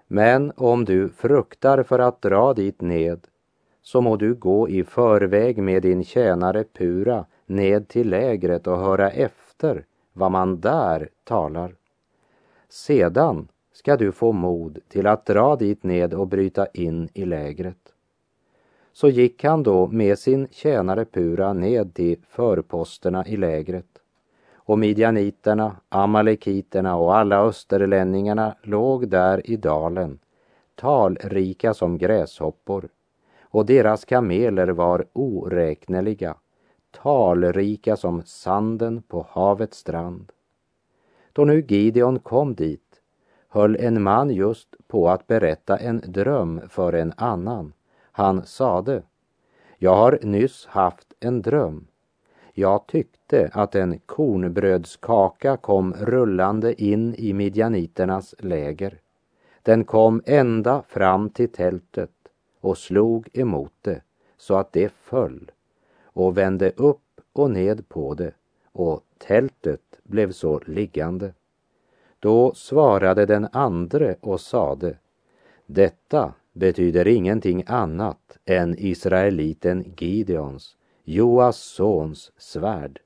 Men 0.07 0.51
om 0.55 0.85
du 0.85 1.09
fruktar 1.09 1.83
för 1.83 1.99
att 1.99 2.21
dra 2.21 2.53
dit 2.53 2.81
ned, 2.81 3.27
så 3.81 4.01
må 4.01 4.15
du 4.15 4.33
gå 4.33 4.69
i 4.69 4.83
förväg 4.83 5.57
med 5.57 5.81
din 5.81 6.03
tjänare 6.03 6.63
Pura 6.63 7.25
ned 7.45 7.87
till 7.87 8.09
lägret 8.09 8.67
och 8.67 8.77
höra 8.77 9.09
efter 9.09 9.85
vad 10.13 10.31
man 10.31 10.61
där 10.61 11.09
talar. 11.23 11.75
Sedan 12.69 13.47
ska 13.73 13.97
du 13.97 14.11
få 14.11 14.31
mod 14.31 14.79
till 14.87 15.07
att 15.07 15.25
dra 15.25 15.55
dit 15.55 15.83
ned 15.83 16.13
och 16.13 16.27
bryta 16.27 16.65
in 16.65 17.09
i 17.13 17.25
lägret. 17.25 17.92
Så 18.93 19.09
gick 19.09 19.43
han 19.43 19.63
då 19.63 19.87
med 19.87 20.19
sin 20.19 20.47
tjänare 20.51 21.05
Pura 21.05 21.53
ned 21.53 21.93
till 21.93 22.17
förposterna 22.29 23.27
i 23.27 23.37
lägret. 23.37 23.99
Och 24.55 24.79
midjaniterna, 24.79 25.75
amalekiterna 25.89 26.95
och 26.95 27.15
alla 27.15 27.39
österlänningarna 27.39 28.55
låg 28.63 29.07
där 29.07 29.49
i 29.49 29.55
dalen, 29.55 30.19
talrika 30.75 31.73
som 31.73 31.97
gräshoppor, 31.97 32.89
och 33.41 33.65
deras 33.65 34.05
kameler 34.05 34.67
var 34.67 35.05
oräkneliga, 35.13 36.35
talrika 37.01 37.97
som 37.97 38.23
sanden 38.25 39.01
på 39.01 39.25
havets 39.29 39.77
strand. 39.77 40.31
Då 41.33 41.45
nu 41.45 41.65
Gideon 41.67 42.19
kom 42.19 42.55
dit 42.55 43.01
höll 43.53 43.75
en 43.75 44.03
man 44.03 44.29
just 44.29 44.75
på 44.87 45.09
att 45.09 45.27
berätta 45.27 45.77
en 45.77 46.01
dröm 46.07 46.61
för 46.69 46.93
en 46.93 47.13
annan. 47.17 47.73
Han 48.15 48.45
sade, 48.45 49.03
jag 49.77 49.95
har 49.95 50.19
nyss 50.21 50.65
haft 50.65 51.13
en 51.19 51.41
dröm. 51.41 51.87
Jag 52.53 52.87
tyckte 52.87 53.49
att 53.53 53.75
en 53.75 53.99
kornbrödskaka 53.99 55.57
kom 55.57 55.93
rullande 55.93 56.83
in 56.83 57.15
i 57.15 57.33
midjaniternas 57.33 58.35
läger. 58.39 58.99
Den 59.61 59.83
kom 59.83 60.21
ända 60.25 60.81
fram 60.87 61.29
till 61.29 61.49
tältet 61.51 62.11
och 62.61 62.77
slog 62.77 63.29
emot 63.33 63.73
det 63.81 64.01
så 64.37 64.55
att 64.55 64.73
det 64.73 64.91
föll 64.91 65.51
och 66.03 66.37
vände 66.37 66.71
upp 66.77 67.21
och 67.33 67.51
ned 67.51 67.89
på 67.89 68.13
det 68.13 68.31
och 68.71 69.01
tältet 69.17 69.99
blev 70.03 70.31
så 70.31 70.59
liggande. 70.65 71.33
Då 72.19 72.53
svarade 72.53 73.25
den 73.25 73.47
andre 73.51 74.15
och 74.21 74.41
sade, 74.41 74.97
detta 75.65 76.33
betyder 76.53 77.07
ingenting 77.07 77.63
annat 77.67 78.37
än 78.45 78.75
israeliten 78.77 79.93
Gideons, 79.97 80.77
Joas 81.03 81.57
sons 81.57 82.31
svärd. 82.37 82.99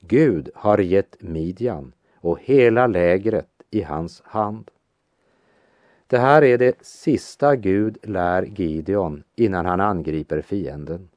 Gud 0.00 0.50
har 0.54 0.78
gett 0.78 1.16
Midjan 1.22 1.92
och 2.14 2.38
hela 2.40 2.86
lägret 2.86 3.48
i 3.70 3.82
hans 3.82 4.22
hand. 4.24 4.70
Det 6.06 6.18
här 6.18 6.44
är 6.44 6.58
det 6.58 6.86
sista 6.86 7.56
Gud 7.56 7.98
lär 8.02 8.42
Gideon 8.42 9.22
innan 9.36 9.66
han 9.66 9.80
angriper 9.80 10.42
fienden. 10.42 11.08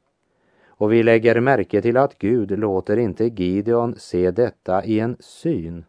Och 0.68 0.94
vi 0.94 1.04
lägger 1.04 1.40
märke 1.40 1.82
till 1.82 1.98
att 1.98 2.18
Gud 2.18 2.60
låter 2.60 2.98
inte 2.98 3.26
Gideon 3.26 3.96
se 3.98 4.32
detta 4.32 4.86
i 4.86 5.00
en 5.00 5.18
syn, 5.20 5.86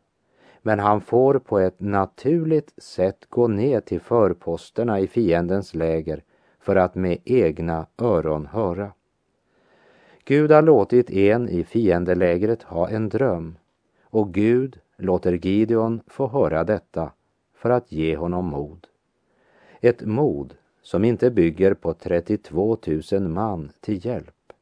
men 0.63 0.79
han 0.79 1.01
får 1.01 1.39
på 1.39 1.59
ett 1.59 1.81
naturligt 1.81 2.83
sätt 2.83 3.27
gå 3.29 3.49
ner 3.49 3.81
till 3.81 4.01
förposterna 4.01 5.01
i 5.01 5.07
fiendens 5.07 5.75
läger 5.75 6.23
för 6.61 6.77
att 6.77 6.95
med 6.95 7.19
egna 7.25 7.87
öron 7.99 8.47
höra. 8.47 8.93
Gud 10.25 10.51
har 10.51 10.63
låtit 10.63 11.11
en 11.11 11.49
i 11.49 11.65
fiendelägret 11.65 12.63
ha 12.63 12.89
en 12.89 13.09
dröm 13.09 13.59
och 14.03 14.35
Gud 14.35 14.79
låter 14.97 15.33
Gideon 15.33 16.01
få 16.07 16.29
höra 16.29 16.65
detta 16.65 17.13
för 17.55 17.71
att 17.71 17.93
ge 17.93 18.17
honom 18.17 18.47
mod. 18.47 18.87
Ett 19.81 20.07
mod 20.07 20.55
som 20.83 21.05
inte 21.05 21.31
bygger 21.31 21.75
på 21.75 21.95
32 21.95 22.77
000 23.13 23.23
man 23.23 23.73
till 23.81 24.07
hjälp, 24.07 24.53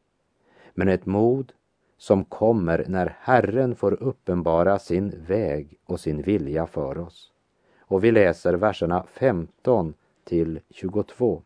men 0.74 0.88
ett 0.88 1.06
mod 1.06 1.52
som 1.98 2.24
kommer 2.24 2.84
när 2.88 3.16
Herren 3.20 3.74
får 3.74 4.02
uppenbara 4.02 4.78
sin 4.78 5.24
väg 5.26 5.78
och 5.84 6.00
sin 6.00 6.22
vilja 6.22 6.66
för 6.66 6.98
oss. 6.98 7.32
Och 7.80 8.04
vi 8.04 8.10
läser 8.12 8.54
verserna 8.54 9.04
15 9.12 9.94
till 10.24 10.60
22. 10.70 11.42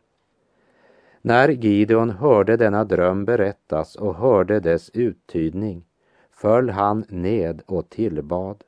När 1.21 1.49
Gideon 1.49 2.09
hörde 2.09 2.57
denna 2.57 2.83
dröm 2.83 3.25
berättas 3.25 3.95
och 3.95 4.15
hörde 4.15 4.59
dess 4.59 4.89
uttydning 4.93 5.85
föll 6.31 6.69
han 6.69 7.05
ned 7.09 7.61
och 7.65 7.89
tillbad. 7.89 8.63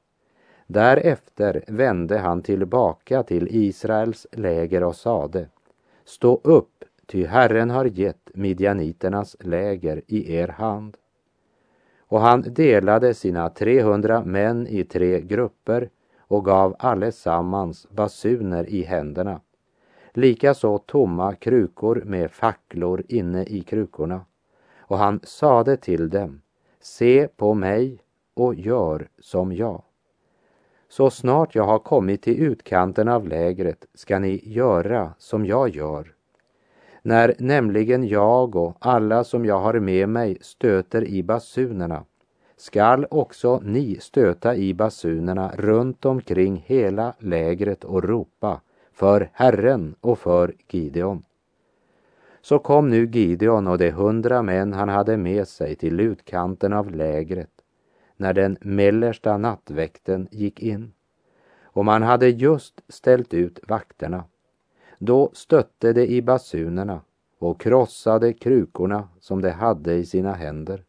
Därefter 0.67 1.63
vände 1.67 2.17
han 2.17 2.41
tillbaka 2.41 3.23
till 3.23 3.47
Israels 3.51 4.27
läger 4.31 4.83
och 4.83 4.95
sade 4.95 5.47
Stå 6.05 6.41
upp, 6.43 6.83
ty 7.05 7.25
Herren 7.25 7.69
har 7.69 7.85
gett 7.85 8.29
midjaniternas 8.33 9.35
läger 9.39 10.01
i 10.07 10.35
er 10.35 10.47
hand. 10.47 10.97
Och 12.13 12.21
han 12.21 12.41
delade 12.41 13.13
sina 13.13 13.49
300 13.49 14.23
män 14.25 14.67
i 14.67 14.83
tre 14.83 15.21
grupper 15.21 15.89
och 16.19 16.45
gav 16.45 16.75
allesammans 16.79 17.87
basuner 17.89 18.69
i 18.69 18.83
händerna. 18.83 19.41
Likaså 20.11 20.77
tomma 20.77 21.35
krukor 21.35 22.03
med 22.05 22.31
facklor 22.31 23.03
inne 23.07 23.43
i 23.43 23.61
krukorna. 23.61 24.25
Och 24.77 24.97
han 24.97 25.19
sade 25.23 25.77
till 25.77 26.09
dem, 26.09 26.41
se 26.81 27.27
på 27.27 27.53
mig 27.53 27.99
och 28.33 28.55
gör 28.55 29.07
som 29.19 29.53
jag. 29.53 29.83
Så 30.89 31.09
snart 31.09 31.55
jag 31.55 31.63
har 31.63 31.79
kommit 31.79 32.21
till 32.21 32.39
utkanten 32.39 33.07
av 33.07 33.27
lägret 33.27 33.85
ska 33.93 34.19
ni 34.19 34.41
göra 34.43 35.13
som 35.17 35.45
jag 35.45 35.69
gör. 35.69 36.13
När 37.05 37.35
nämligen 37.39 38.07
jag 38.07 38.55
och 38.55 38.77
alla 38.79 39.23
som 39.23 39.45
jag 39.45 39.59
har 39.59 39.79
med 39.79 40.09
mig 40.09 40.37
stöter 40.41 41.03
i 41.03 41.23
basunerna 41.23 42.03
skall 42.57 43.07
också 43.11 43.59
ni 43.63 43.97
stöta 43.99 44.55
i 44.55 44.73
basunerna 44.73 45.51
runt 45.55 46.05
omkring 46.05 46.63
hela 46.65 47.13
lägret 47.19 47.83
och 47.83 48.03
ropa 48.03 48.61
för 48.93 49.29
Herren 49.33 49.95
och 50.01 50.19
för 50.19 50.53
Gideon. 50.69 51.23
Så 52.41 52.59
kom 52.59 52.89
nu 52.89 53.05
Gideon 53.05 53.67
och 53.67 53.77
de 53.77 53.91
hundra 53.91 54.41
män 54.41 54.73
han 54.73 54.89
hade 54.89 55.17
med 55.17 55.47
sig 55.47 55.75
till 55.75 55.99
utkanten 55.99 56.73
av 56.73 56.91
lägret 56.91 57.51
när 58.17 58.33
den 58.33 58.57
mellersta 58.61 59.37
nattväkten 59.37 60.27
gick 60.31 60.59
in. 60.59 60.91
Och 61.63 61.85
man 61.85 62.03
hade 62.03 62.29
just 62.29 62.81
ställt 62.87 63.33
ut 63.33 63.59
vakterna. 63.67 64.23
Då 65.05 65.29
stötte 65.33 65.93
de 65.93 66.05
i 66.05 66.21
basunerna 66.21 67.01
och 67.39 67.59
krossade 67.61 68.33
krukorna 68.33 69.09
som 69.19 69.41
de 69.41 69.49
hade 69.49 69.93
i 69.93 70.05
sina 70.05 70.33
händer. 70.33 70.83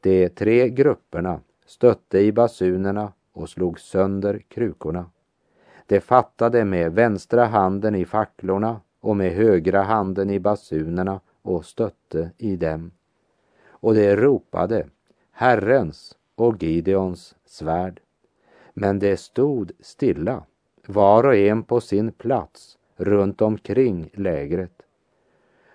De 0.00 0.28
tre 0.28 0.68
grupperna 0.68 1.40
stötte 1.66 2.18
i 2.18 2.32
basunerna 2.32 3.12
och 3.32 3.48
slog 3.48 3.80
sönder 3.80 4.42
krukorna. 4.48 5.10
De 5.86 6.00
fattade 6.00 6.64
med 6.64 6.92
vänstra 6.92 7.44
handen 7.44 7.94
i 7.94 8.04
facklorna 8.04 8.80
och 9.00 9.16
med 9.16 9.32
högra 9.32 9.82
handen 9.82 10.30
i 10.30 10.40
basunerna 10.40 11.20
och 11.42 11.64
stötte 11.64 12.30
i 12.38 12.56
dem. 12.56 12.90
Och 13.68 13.94
de 13.94 14.16
ropade 14.16 14.86
Herrens 15.32 16.16
och 16.34 16.62
Gideons 16.62 17.34
svärd. 17.44 18.00
Men 18.74 18.98
de 18.98 19.16
stod 19.16 19.72
stilla, 19.80 20.42
var 20.86 21.24
och 21.24 21.36
en 21.36 21.62
på 21.62 21.80
sin 21.80 22.12
plats 22.12 22.77
runt 22.98 23.42
omkring 23.42 24.10
lägret. 24.14 24.82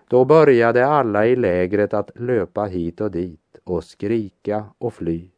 Då 0.08 0.26
började 0.26 0.88
alla 0.88 1.28
i 1.28 1.36
lägret 1.36 1.94
att 1.94 2.12
löpa 2.20 2.64
hit 2.64 3.02
och 3.02 3.12
dit 3.12 3.58
och 3.64 3.84
skrika 3.84 4.66
och 4.78 4.94
fly. 4.94 5.30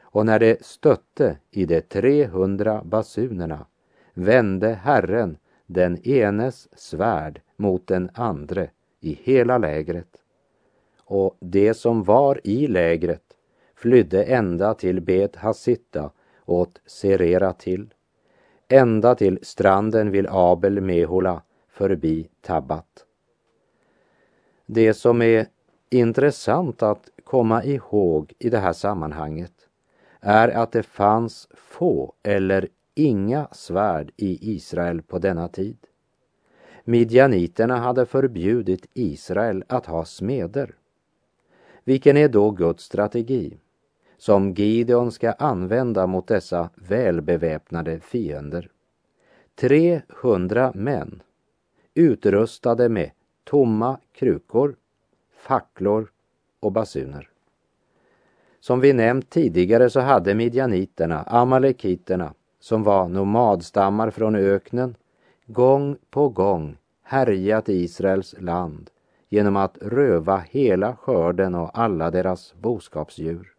Och 0.00 0.26
när 0.26 0.38
de 0.38 0.56
stötte 0.60 1.36
i 1.50 1.64
de 1.64 1.80
300 1.80 2.82
basunerna 2.84 3.66
vände 4.14 4.68
Herren 4.68 5.36
den 5.66 6.08
enes 6.08 6.68
svärd 6.78 7.40
mot 7.56 7.86
den 7.86 8.10
andre 8.14 8.70
i 9.00 9.18
hela 9.22 9.58
lägret. 9.58 10.22
Och 11.04 11.36
det 11.40 11.74
som 11.74 12.02
var 12.02 12.40
i 12.44 12.66
lägret 12.66 13.22
flydde 13.74 14.24
ända 14.24 14.74
till 14.74 15.00
Bet 15.00 15.36
Hasitta 15.36 16.10
åt 16.44 16.80
Serera 16.86 17.52
till, 17.52 17.94
ända 18.68 19.14
till 19.14 19.38
stranden 19.42 20.10
vid 20.10 20.26
Abel 20.28 20.80
Mehola 20.80 21.42
förbi 21.68 22.28
Tabbat. 22.40 23.04
Det 24.66 24.94
som 24.94 25.22
är 25.22 25.46
intressant 25.90 26.82
att 26.82 27.10
komma 27.24 27.64
ihåg 27.64 28.32
i 28.38 28.50
det 28.50 28.58
här 28.58 28.72
sammanhanget 28.72 29.52
är 30.20 30.48
att 30.48 30.72
det 30.72 30.82
fanns 30.82 31.48
få 31.54 32.12
eller 32.22 32.68
inga 32.94 33.48
svärd 33.52 34.12
i 34.16 34.54
Israel 34.54 35.02
på 35.02 35.18
denna 35.18 35.48
tid. 35.48 35.78
Midjaniterna 36.84 37.76
hade 37.76 38.06
förbjudit 38.06 38.86
Israel 38.94 39.64
att 39.66 39.86
ha 39.86 40.04
smeder. 40.04 40.74
Vilken 41.84 42.16
är 42.16 42.28
då 42.28 42.50
Guds 42.50 42.84
strategi? 42.84 43.58
Som 44.18 44.52
Gideon 44.52 45.12
ska 45.12 45.32
använda 45.32 46.06
mot 46.06 46.26
dessa 46.26 46.70
välbeväpnade 46.74 48.00
fiender. 48.00 48.70
300 49.54 50.72
män 50.74 51.22
utrustade 51.94 52.88
med 52.88 53.10
tomma 53.44 53.98
krukor, 54.12 54.76
facklor 55.36 56.10
och 56.60 56.72
basuner. 56.72 57.28
Som 58.60 58.80
vi 58.80 58.92
nämnt 58.92 59.30
tidigare 59.30 59.90
så 59.90 60.00
hade 60.00 60.34
midjaniterna, 60.34 61.22
amalekiterna, 61.22 62.34
som 62.60 62.82
var 62.82 63.08
nomadstammar 63.08 64.10
från 64.10 64.34
öknen, 64.36 64.96
gång 65.46 65.96
på 66.10 66.28
gång 66.28 66.76
härjat 67.02 67.68
Israels 67.68 68.34
land 68.38 68.90
genom 69.28 69.56
att 69.56 69.78
röva 69.80 70.38
hela 70.38 70.96
skörden 70.96 71.54
och 71.54 71.78
alla 71.78 72.10
deras 72.10 72.54
boskapsdjur. 72.54 73.57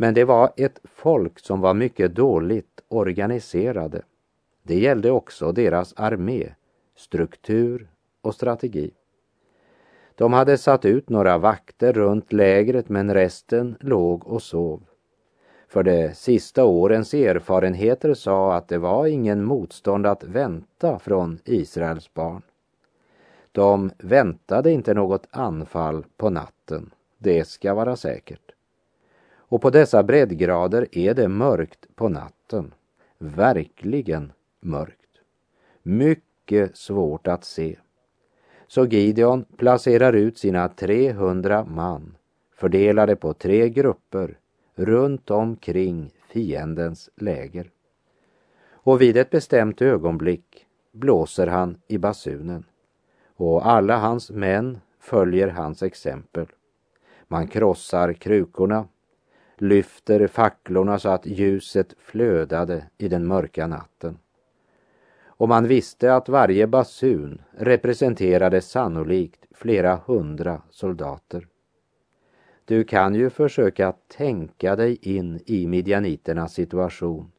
Men 0.00 0.14
det 0.14 0.24
var 0.24 0.52
ett 0.56 0.80
folk 0.84 1.38
som 1.38 1.60
var 1.60 1.74
mycket 1.74 2.14
dåligt 2.14 2.80
organiserade. 2.88 4.02
Det 4.62 4.78
gällde 4.80 5.10
också 5.10 5.52
deras 5.52 5.94
armé, 5.96 6.54
struktur 6.96 7.90
och 8.20 8.34
strategi. 8.34 8.90
De 10.14 10.32
hade 10.32 10.58
satt 10.58 10.84
ut 10.84 11.08
några 11.08 11.38
vakter 11.38 11.92
runt 11.92 12.32
lägret 12.32 12.88
men 12.88 13.14
resten 13.14 13.76
låg 13.80 14.26
och 14.26 14.42
sov. 14.42 14.82
För 15.68 15.82
de 15.82 16.14
sista 16.14 16.64
årens 16.64 17.14
erfarenheter 17.14 18.14
sa 18.14 18.54
att 18.54 18.68
det 18.68 18.78
var 18.78 19.06
ingen 19.06 19.44
motstånd 19.44 20.06
att 20.06 20.24
vänta 20.24 20.98
från 20.98 21.38
Israels 21.44 22.14
barn. 22.14 22.42
De 23.52 23.90
väntade 23.98 24.70
inte 24.70 24.94
något 24.94 25.26
anfall 25.30 26.04
på 26.16 26.30
natten, 26.30 26.90
det 27.18 27.48
ska 27.48 27.74
vara 27.74 27.96
säkert. 27.96 28.49
Och 29.50 29.62
på 29.62 29.70
dessa 29.70 30.02
breddgrader 30.02 30.86
är 30.92 31.14
det 31.14 31.28
mörkt 31.28 31.86
på 31.94 32.08
natten, 32.08 32.74
verkligen 33.18 34.32
mörkt. 34.60 35.10
Mycket 35.82 36.76
svårt 36.76 37.26
att 37.26 37.44
se. 37.44 37.76
Så 38.66 38.86
Gideon 38.86 39.44
placerar 39.56 40.12
ut 40.12 40.38
sina 40.38 40.68
300 40.68 41.64
man 41.64 42.16
fördelade 42.54 43.16
på 43.16 43.34
tre 43.34 43.68
grupper 43.68 44.38
runt 44.74 45.30
omkring 45.30 46.10
fiendens 46.28 47.10
läger. 47.16 47.70
Och 48.70 49.00
vid 49.00 49.16
ett 49.16 49.30
bestämt 49.30 49.82
ögonblick 49.82 50.66
blåser 50.92 51.46
han 51.46 51.80
i 51.86 51.98
basunen 51.98 52.64
och 53.36 53.66
alla 53.66 53.98
hans 53.98 54.30
män 54.30 54.80
följer 54.98 55.48
hans 55.48 55.82
exempel. 55.82 56.46
Man 57.28 57.48
krossar 57.48 58.12
krukorna, 58.12 58.88
lyfter 59.60 60.26
facklorna 60.26 60.98
så 60.98 61.08
att 61.08 61.26
ljuset 61.26 61.94
flödade 61.98 62.86
i 62.98 63.08
den 63.08 63.26
mörka 63.26 63.66
natten. 63.66 64.18
Och 65.24 65.48
man 65.48 65.68
visste 65.68 66.14
att 66.14 66.28
varje 66.28 66.66
basun 66.66 67.42
representerade 67.50 68.60
sannolikt 68.60 69.46
flera 69.50 70.00
hundra 70.06 70.62
soldater. 70.70 71.46
Du 72.64 72.84
kan 72.84 73.14
ju 73.14 73.30
försöka 73.30 73.92
tänka 73.92 74.76
dig 74.76 74.98
in 75.02 75.40
i 75.46 75.66
midjaniternas 75.66 76.54
situation, 76.54 77.32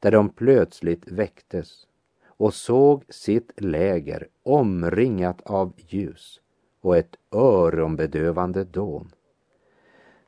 där 0.00 0.10
de 0.10 0.28
plötsligt 0.28 1.08
väcktes 1.08 1.86
och 2.26 2.54
såg 2.54 3.04
sitt 3.08 3.52
läger 3.56 4.28
omringat 4.42 5.40
av 5.40 5.72
ljus 5.76 6.40
och 6.80 6.96
ett 6.96 7.16
öronbedövande 7.32 8.64
dån. 8.64 9.10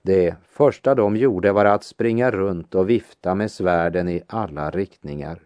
Det 0.09 0.37
första 0.43 0.95
de 0.95 1.17
gjorde 1.17 1.53
var 1.53 1.65
att 1.65 1.85
springa 1.85 2.31
runt 2.31 2.75
och 2.75 2.91
vifta 2.91 3.35
med 3.35 3.51
svärden 3.51 4.09
i 4.09 4.23
alla 4.27 4.71
riktningar. 4.71 5.41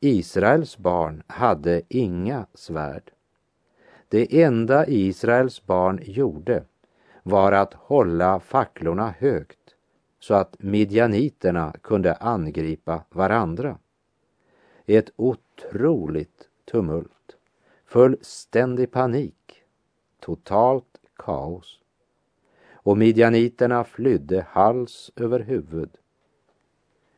Israels 0.00 0.78
barn 0.78 1.22
hade 1.26 1.82
inga 1.88 2.46
svärd. 2.54 3.12
Det 4.08 4.42
enda 4.42 4.86
Israels 4.86 5.66
barn 5.66 6.00
gjorde 6.02 6.64
var 7.22 7.52
att 7.52 7.74
hålla 7.74 8.40
facklorna 8.40 9.14
högt 9.18 9.74
så 10.18 10.34
att 10.34 10.56
midjaniterna 10.58 11.74
kunde 11.82 12.14
angripa 12.14 13.04
varandra. 13.10 13.78
Ett 14.86 15.10
otroligt 15.16 16.48
tumult, 16.70 17.36
fullständig 17.86 18.92
panik, 18.92 19.62
totalt 20.20 21.00
kaos. 21.16 21.81
Och 22.82 22.98
midjaniterna 22.98 23.84
flydde 23.84 24.46
hals 24.50 25.10
över 25.16 25.40
huvud. 25.40 25.90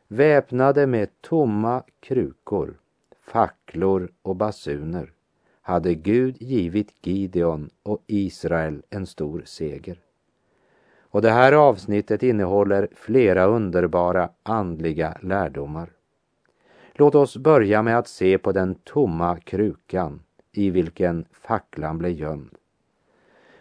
Väpnade 0.07 0.87
med 0.87 1.21
tomma 1.21 1.83
krukor, 1.99 2.77
facklor 3.21 4.11
och 4.21 4.35
basuner 4.35 5.11
hade 5.61 5.95
Gud 5.95 6.41
givit 6.41 6.93
Gideon 7.01 7.69
och 7.83 8.03
Israel 8.07 8.83
en 8.89 9.05
stor 9.05 9.43
seger. 9.45 9.99
Och 10.99 11.21
det 11.21 11.31
här 11.31 11.53
avsnittet 11.53 12.23
innehåller 12.23 12.87
flera 12.95 13.45
underbara 13.45 14.29
andliga 14.43 15.17
lärdomar. 15.21 15.89
Låt 16.93 17.15
oss 17.15 17.37
börja 17.37 17.81
med 17.81 17.97
att 17.97 18.07
se 18.07 18.37
på 18.37 18.51
den 18.51 18.75
tomma 18.75 19.39
krukan 19.39 20.21
i 20.51 20.69
vilken 20.69 21.25
facklan 21.31 21.97
blev 21.97 22.11
gömd. 22.11 22.57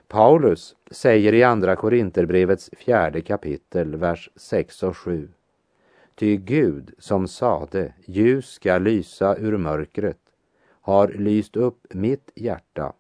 Paulus 0.08 0.76
säger 0.90 1.34
i 1.34 1.42
Andra 1.42 1.76
Korinterbrevets 1.76 2.70
fjärde 2.76 3.20
kapitel, 3.20 3.96
vers 3.96 4.30
6 4.36 4.82
och 4.82 4.96
7. 4.96 5.28
Ty 6.14 6.36
Gud 6.36 6.94
som 6.98 7.28
sade, 7.28 7.92
ljus 8.04 8.50
ska 8.50 8.78
lysa 8.78 9.36
ur 9.36 9.56
mörkret, 9.56 10.18
har 10.80 11.08
lyst 11.08 11.56
upp 11.56 11.86
mitt 11.94 12.30
hjärta 12.34 12.92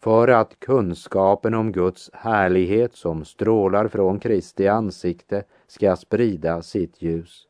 för 0.00 0.28
att 0.28 0.60
kunskapen 0.60 1.54
om 1.54 1.72
Guds 1.72 2.10
härlighet 2.12 2.94
som 2.94 3.24
strålar 3.24 3.88
från 3.88 4.18
Kristi 4.18 4.68
ansikte 4.68 5.44
ska 5.66 5.96
sprida 5.96 6.62
sitt 6.62 7.02
ljus. 7.02 7.46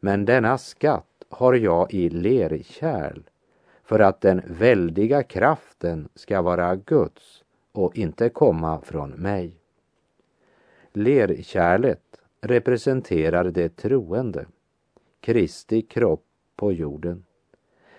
Men 0.00 0.24
denna 0.24 0.58
skatt 0.58 1.24
har 1.28 1.52
jag 1.52 1.94
i 1.94 2.10
lerkärl 2.10 3.22
för 3.84 4.00
att 4.00 4.20
den 4.20 4.42
väldiga 4.46 5.22
kraften 5.22 6.08
ska 6.14 6.42
vara 6.42 6.76
Guds 6.76 7.43
och 7.74 7.98
inte 7.98 8.28
komma 8.28 8.80
från 8.80 9.10
mig. 9.10 9.56
Lerkärlet 10.92 12.20
representerar 12.40 13.44
det 13.44 13.76
troende, 13.76 14.46
Kristi 15.20 15.82
kropp 15.82 16.24
på 16.56 16.72
jorden. 16.72 17.24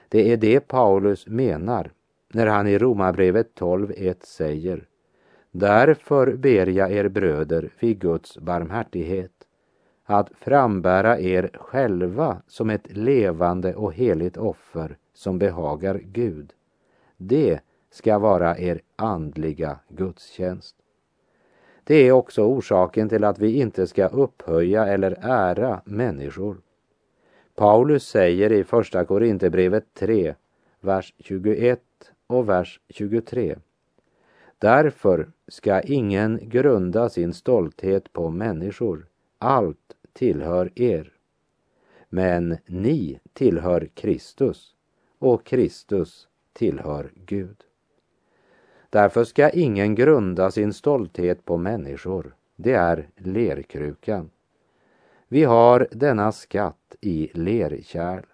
Det 0.10 0.32
är 0.32 0.38
det 0.38 0.60
Paulus 0.60 1.28
menar 1.28 1.92
när 2.34 2.48
han 2.48 2.68
i 2.68 2.78
Romarbrevet 2.78 3.60
12.1 3.60 4.16
säger 4.26 4.88
Därför 5.52 6.36
ber 6.36 6.68
jag 6.68 6.92
er 6.92 7.08
bröder 7.08 7.70
vid 7.80 8.00
Guds 8.00 8.38
barmhärtighet 8.38 9.32
att 10.04 10.32
frambära 10.40 11.20
er 11.20 11.50
själva 11.54 12.42
som 12.48 12.70
ett 12.70 12.98
levande 12.98 13.76
och 13.76 13.94
heligt 13.94 14.38
offer 14.38 14.98
som 15.14 15.40
behagar 15.40 16.02
Gud. 16.04 16.54
Det 17.18 17.60
ska 17.90 18.20
vara 18.20 18.58
er 18.58 18.82
andliga 18.96 19.80
gudstjänst. 19.88 20.76
Det 21.84 21.96
är 21.96 22.12
också 22.12 22.42
orsaken 22.42 23.10
till 23.10 23.24
att 23.24 23.40
vi 23.40 23.60
inte 23.60 23.88
ska 23.88 24.08
upphöja 24.08 24.88
eller 24.88 25.18
ära 25.22 25.82
människor. 25.86 26.58
Paulus 27.56 28.08
säger 28.08 28.52
i 28.52 28.64
Första 28.64 29.06
Korinthierbrevet 29.06 29.86
3, 29.94 30.36
vers 30.80 31.14
21 31.20 31.82
och 32.28 32.50
vers 32.50 32.80
23. 32.90 33.56
Därför 34.60 35.32
ska 35.48 35.82
ingen 35.82 36.40
grunda 36.50 37.10
sin 37.10 37.34
stolthet 37.34 38.14
på 38.14 38.30
människor. 38.30 39.08
Allt 39.38 39.96
tillhör 40.14 40.72
er. 40.76 41.12
Men 42.10 42.58
ni 42.66 43.20
tillhör 43.34 43.90
Kristus 43.94 44.76
och 45.20 45.44
Kristus 45.44 46.28
tillhör 46.54 47.12
Gud. 47.26 47.65
Därför 48.96 49.24
ska 49.24 49.50
ingen 49.50 49.96
grunda 49.96 50.52
sin 50.52 50.74
stolthet 50.74 51.46
på 51.46 51.58
människor. 51.58 52.36
Det 52.56 52.74
är 52.74 53.10
lerkrukan. 53.16 54.30
Vi 55.28 55.44
har 55.44 55.88
denna 55.92 56.32
skatt 56.32 56.96
i 57.02 57.30
lerkärl. 57.34 58.26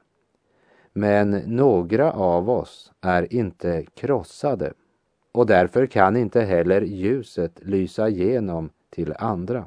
Men 0.93 1.31
några 1.31 2.11
av 2.11 2.49
oss 2.49 2.91
är 3.01 3.33
inte 3.33 3.85
krossade 3.93 4.73
och 5.31 5.45
därför 5.45 5.85
kan 5.85 6.17
inte 6.17 6.41
heller 6.41 6.81
ljuset 6.81 7.59
lysa 7.61 8.09
igenom 8.09 8.69
till 8.89 9.13
andra. 9.19 9.65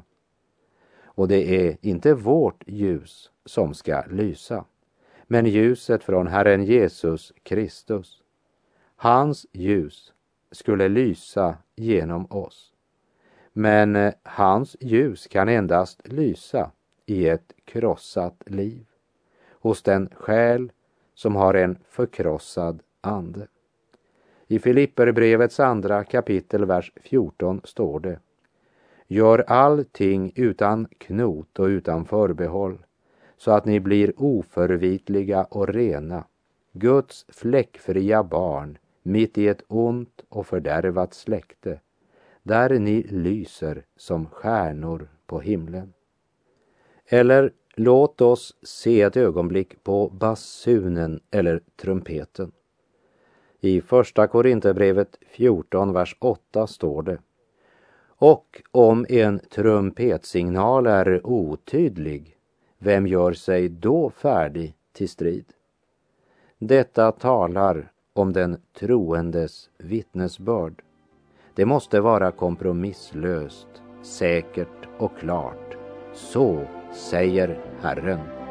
Och 1.03 1.27
det 1.27 1.67
är 1.67 1.77
inte 1.81 2.13
vårt 2.13 2.63
ljus 2.67 3.31
som 3.45 3.73
ska 3.73 4.03
lysa, 4.09 4.65
men 5.27 5.45
ljuset 5.45 6.03
från 6.03 6.27
Herren 6.27 6.63
Jesus 6.63 7.33
Kristus. 7.43 8.21
Hans 8.95 9.45
ljus 9.51 10.11
skulle 10.55 10.89
lysa 10.89 11.57
genom 11.75 12.25
oss. 12.29 12.73
Men 13.53 13.95
eh, 13.95 14.13
hans 14.23 14.75
ljus 14.79 15.27
kan 15.27 15.49
endast 15.49 16.07
lysa 16.07 16.71
i 17.05 17.27
ett 17.27 17.53
krossat 17.65 18.43
liv, 18.45 18.85
hos 19.51 19.81
den 19.81 20.09
själ 20.13 20.71
som 21.13 21.35
har 21.35 21.53
en 21.53 21.77
förkrossad 21.89 22.79
ande. 23.01 23.47
I 24.47 24.59
Filipperbrevets 24.59 25.59
andra 25.59 26.03
kapitel, 26.03 26.65
vers 26.65 26.91
14 26.95 27.61
står 27.63 27.99
det 27.99 28.19
Gör 29.07 29.39
allting 29.47 30.31
utan 30.35 30.87
knot 30.97 31.59
och 31.59 31.65
utan 31.65 32.05
förbehåll, 32.05 32.77
så 33.37 33.51
att 33.51 33.65
ni 33.65 33.79
blir 33.79 34.13
oförvitliga 34.17 35.43
och 35.43 35.67
rena, 35.67 36.23
Guds 36.71 37.25
fläckfria 37.29 38.23
barn 38.23 38.77
mitt 39.05 39.37
i 39.37 39.47
ett 39.47 39.63
ont 39.67 40.25
och 40.29 40.47
fördärvat 40.47 41.13
släkte, 41.13 41.79
där 42.43 42.79
ni 42.79 43.03
lyser 43.03 43.85
som 43.95 44.25
stjärnor 44.25 45.07
på 45.25 45.39
himlen. 45.39 45.93
Eller 47.05 47.51
låt 47.75 48.21
oss 48.21 48.55
se 48.61 49.01
ett 49.01 49.17
ögonblick 49.17 49.83
på 49.83 50.09
basunen 50.09 51.19
eller 51.31 51.61
trumpeten. 51.75 52.51
I 53.59 53.81
Första 53.81 54.27
Korinthierbrevet 54.27 55.17
14, 55.27 55.93
vers 55.93 56.15
8 56.19 56.67
står 56.67 57.01
det 57.01 57.17
och 58.17 58.61
om 58.71 59.05
en 59.09 59.39
trumpetsignal 59.39 60.87
är 60.87 61.27
otydlig, 61.27 62.37
vem 62.77 63.07
gör 63.07 63.33
sig 63.33 63.69
då 63.69 64.09
färdig 64.09 64.75
till 64.91 65.09
strid? 65.09 65.45
Detta 66.57 67.11
talar 67.11 67.91
om 68.15 68.33
den 68.33 68.57
troendes 68.79 69.69
vittnesbörd. 69.77 70.81
Det 71.53 71.65
måste 71.65 72.01
vara 72.01 72.31
kompromisslöst, 72.31 73.67
säkert 74.03 74.89
och 74.97 75.17
klart. 75.19 75.77
Så 76.13 76.67
säger 76.93 77.59
Herren. 77.81 78.44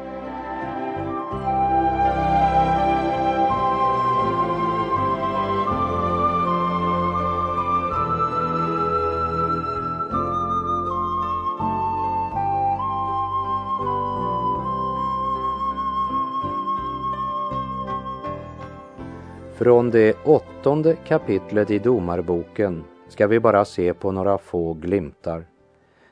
Från 19.65 19.91
det 19.91 20.15
åttonde 20.25 20.95
kapitlet 20.95 21.71
i 21.71 21.79
Domarboken 21.79 22.83
ska 23.07 23.27
vi 23.27 23.39
bara 23.39 23.65
se 23.65 23.93
på 23.93 24.11
några 24.11 24.37
få 24.37 24.73
glimtar. 24.73 25.45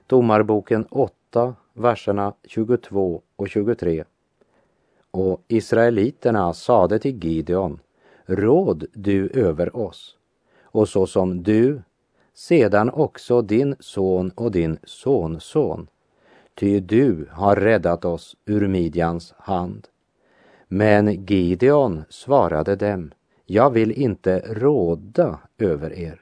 Domarboken 0.08 0.86
8, 0.90 1.56
verserna 1.74 2.34
22 2.48 3.22
och 3.36 3.50
23. 3.50 4.04
Och 5.12 5.44
israeliterna 5.48 6.54
sade 6.54 7.00
till 7.00 7.24
Gideon, 7.24 7.80
råd 8.26 8.86
du 8.94 9.30
över 9.30 9.76
oss, 9.76 10.18
och 10.64 10.90
så 10.90 11.08
som 11.08 11.44
du, 11.44 11.82
sedan 12.34 12.90
också 12.90 13.42
din 13.42 13.76
son 13.80 14.32
och 14.36 14.52
din 14.52 14.78
sonson, 14.84 15.88
ty 16.56 16.80
du 16.80 17.30
har 17.32 17.56
räddat 17.56 18.06
oss 18.06 18.36
ur 18.46 18.68
Midjans 18.68 19.34
hand. 19.38 19.88
Men 20.68 21.26
Gideon 21.26 22.04
svarade 22.10 22.76
dem, 22.76 23.12
jag 23.54 23.70
vill 23.70 23.92
inte 23.92 24.40
råda 24.40 25.40
över 25.58 25.94
er 25.94 26.20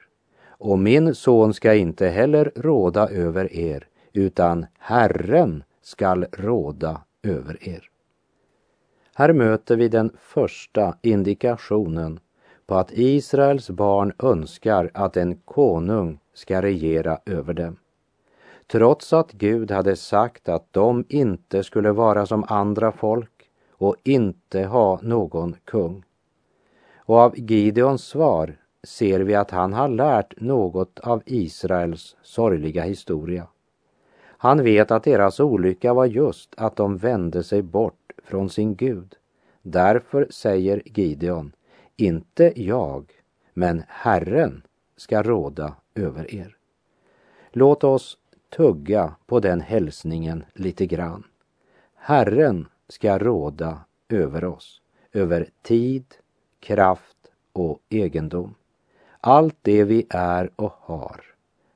och 0.48 0.80
min 0.80 1.16
son 1.16 1.54
ska 1.54 1.74
inte 1.74 2.08
heller 2.08 2.52
råda 2.56 3.10
över 3.10 3.54
er 3.54 3.88
utan 4.14 4.66
Herren 4.80 5.64
skall 5.82 6.26
råda 6.32 7.02
över 7.24 7.68
er. 7.70 7.90
Här 9.16 9.34
möter 9.34 9.76
vi 9.76 9.88
den 9.88 10.12
första 10.20 10.98
indikationen 11.02 12.20
på 12.66 12.76
att 12.76 12.92
Israels 12.92 13.70
barn 13.70 14.14
önskar 14.20 14.92
att 14.94 15.18
en 15.18 15.36
konung 15.36 16.20
ska 16.34 16.62
regera 16.62 17.20
över 17.26 17.54
dem. 17.54 17.76
Trots 18.68 19.14
att 19.14 19.32
Gud 19.32 19.72
hade 19.72 19.96
sagt 19.96 20.50
att 20.50 20.74
de 20.74 21.06
inte 21.10 21.64
skulle 21.64 21.92
vara 21.92 22.26
som 22.26 22.46
andra 22.48 22.92
folk 22.92 23.50
och 23.72 23.96
inte 24.04 24.64
ha 24.64 25.00
någon 25.02 25.56
kung 25.66 26.04
och 27.06 27.18
av 27.18 27.40
Gideons 27.40 28.04
svar 28.04 28.58
ser 28.84 29.20
vi 29.20 29.36
att 29.36 29.52
han 29.52 29.74
har 29.74 29.88
lärt 29.88 30.42
något 30.42 31.00
av 31.00 31.24
Israels 31.26 32.16
sorgliga 32.22 32.84
historia. 32.84 33.48
Han 34.24 34.64
vet 34.64 34.92
att 34.92 35.04
deras 35.04 35.40
olycka 35.40 35.94
var 35.94 36.06
just 36.06 36.54
att 36.58 36.76
de 36.76 36.98
vände 36.98 37.44
sig 37.44 37.62
bort 37.62 38.12
från 38.24 38.50
sin 38.50 38.76
Gud. 38.76 39.16
Därför 39.62 40.28
säger 40.30 40.82
Gideon, 40.86 41.52
inte 41.96 42.54
jag, 42.56 43.12
men 43.54 43.84
Herren 43.88 44.64
ska 44.98 45.24
råda 45.24 45.76
över 45.96 46.36
er. 46.36 46.58
Låt 47.52 47.84
oss 47.84 48.18
tugga 48.56 49.16
på 49.26 49.40
den 49.40 49.62
hälsningen 49.62 50.44
lite 50.54 50.86
grann. 50.86 51.24
Herren 51.96 52.68
ska 52.90 53.18
råda 53.18 53.80
över 54.10 54.46
oss, 54.46 54.82
över 55.14 55.50
tid, 55.62 56.06
kraft 56.62 57.18
och 57.54 57.80
egendom. 57.90 58.56
Allt 59.22 59.56
det 59.62 59.84
vi 59.84 60.06
är 60.10 60.52
och 60.56 60.74
har. 60.80 61.22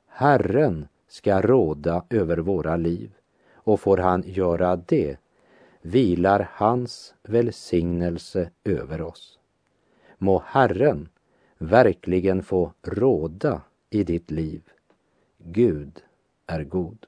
Herren 0.06 0.88
ska 1.08 1.40
råda 1.40 2.04
över 2.10 2.36
våra 2.36 2.76
liv 2.76 3.10
och 3.54 3.80
får 3.80 3.96
han 3.96 4.22
göra 4.26 4.76
det 4.76 5.16
vilar 5.82 6.48
hans 6.52 7.14
välsignelse 7.22 8.50
över 8.64 9.00
oss. 9.00 9.38
Må 10.18 10.42
Herren 10.46 11.08
verkligen 11.58 12.42
få 12.42 12.72
råda 12.82 13.60
i 13.90 14.04
ditt 14.04 14.30
liv. 14.30 14.62
Gud 15.38 16.02
är 16.46 16.64
god. 16.64 17.06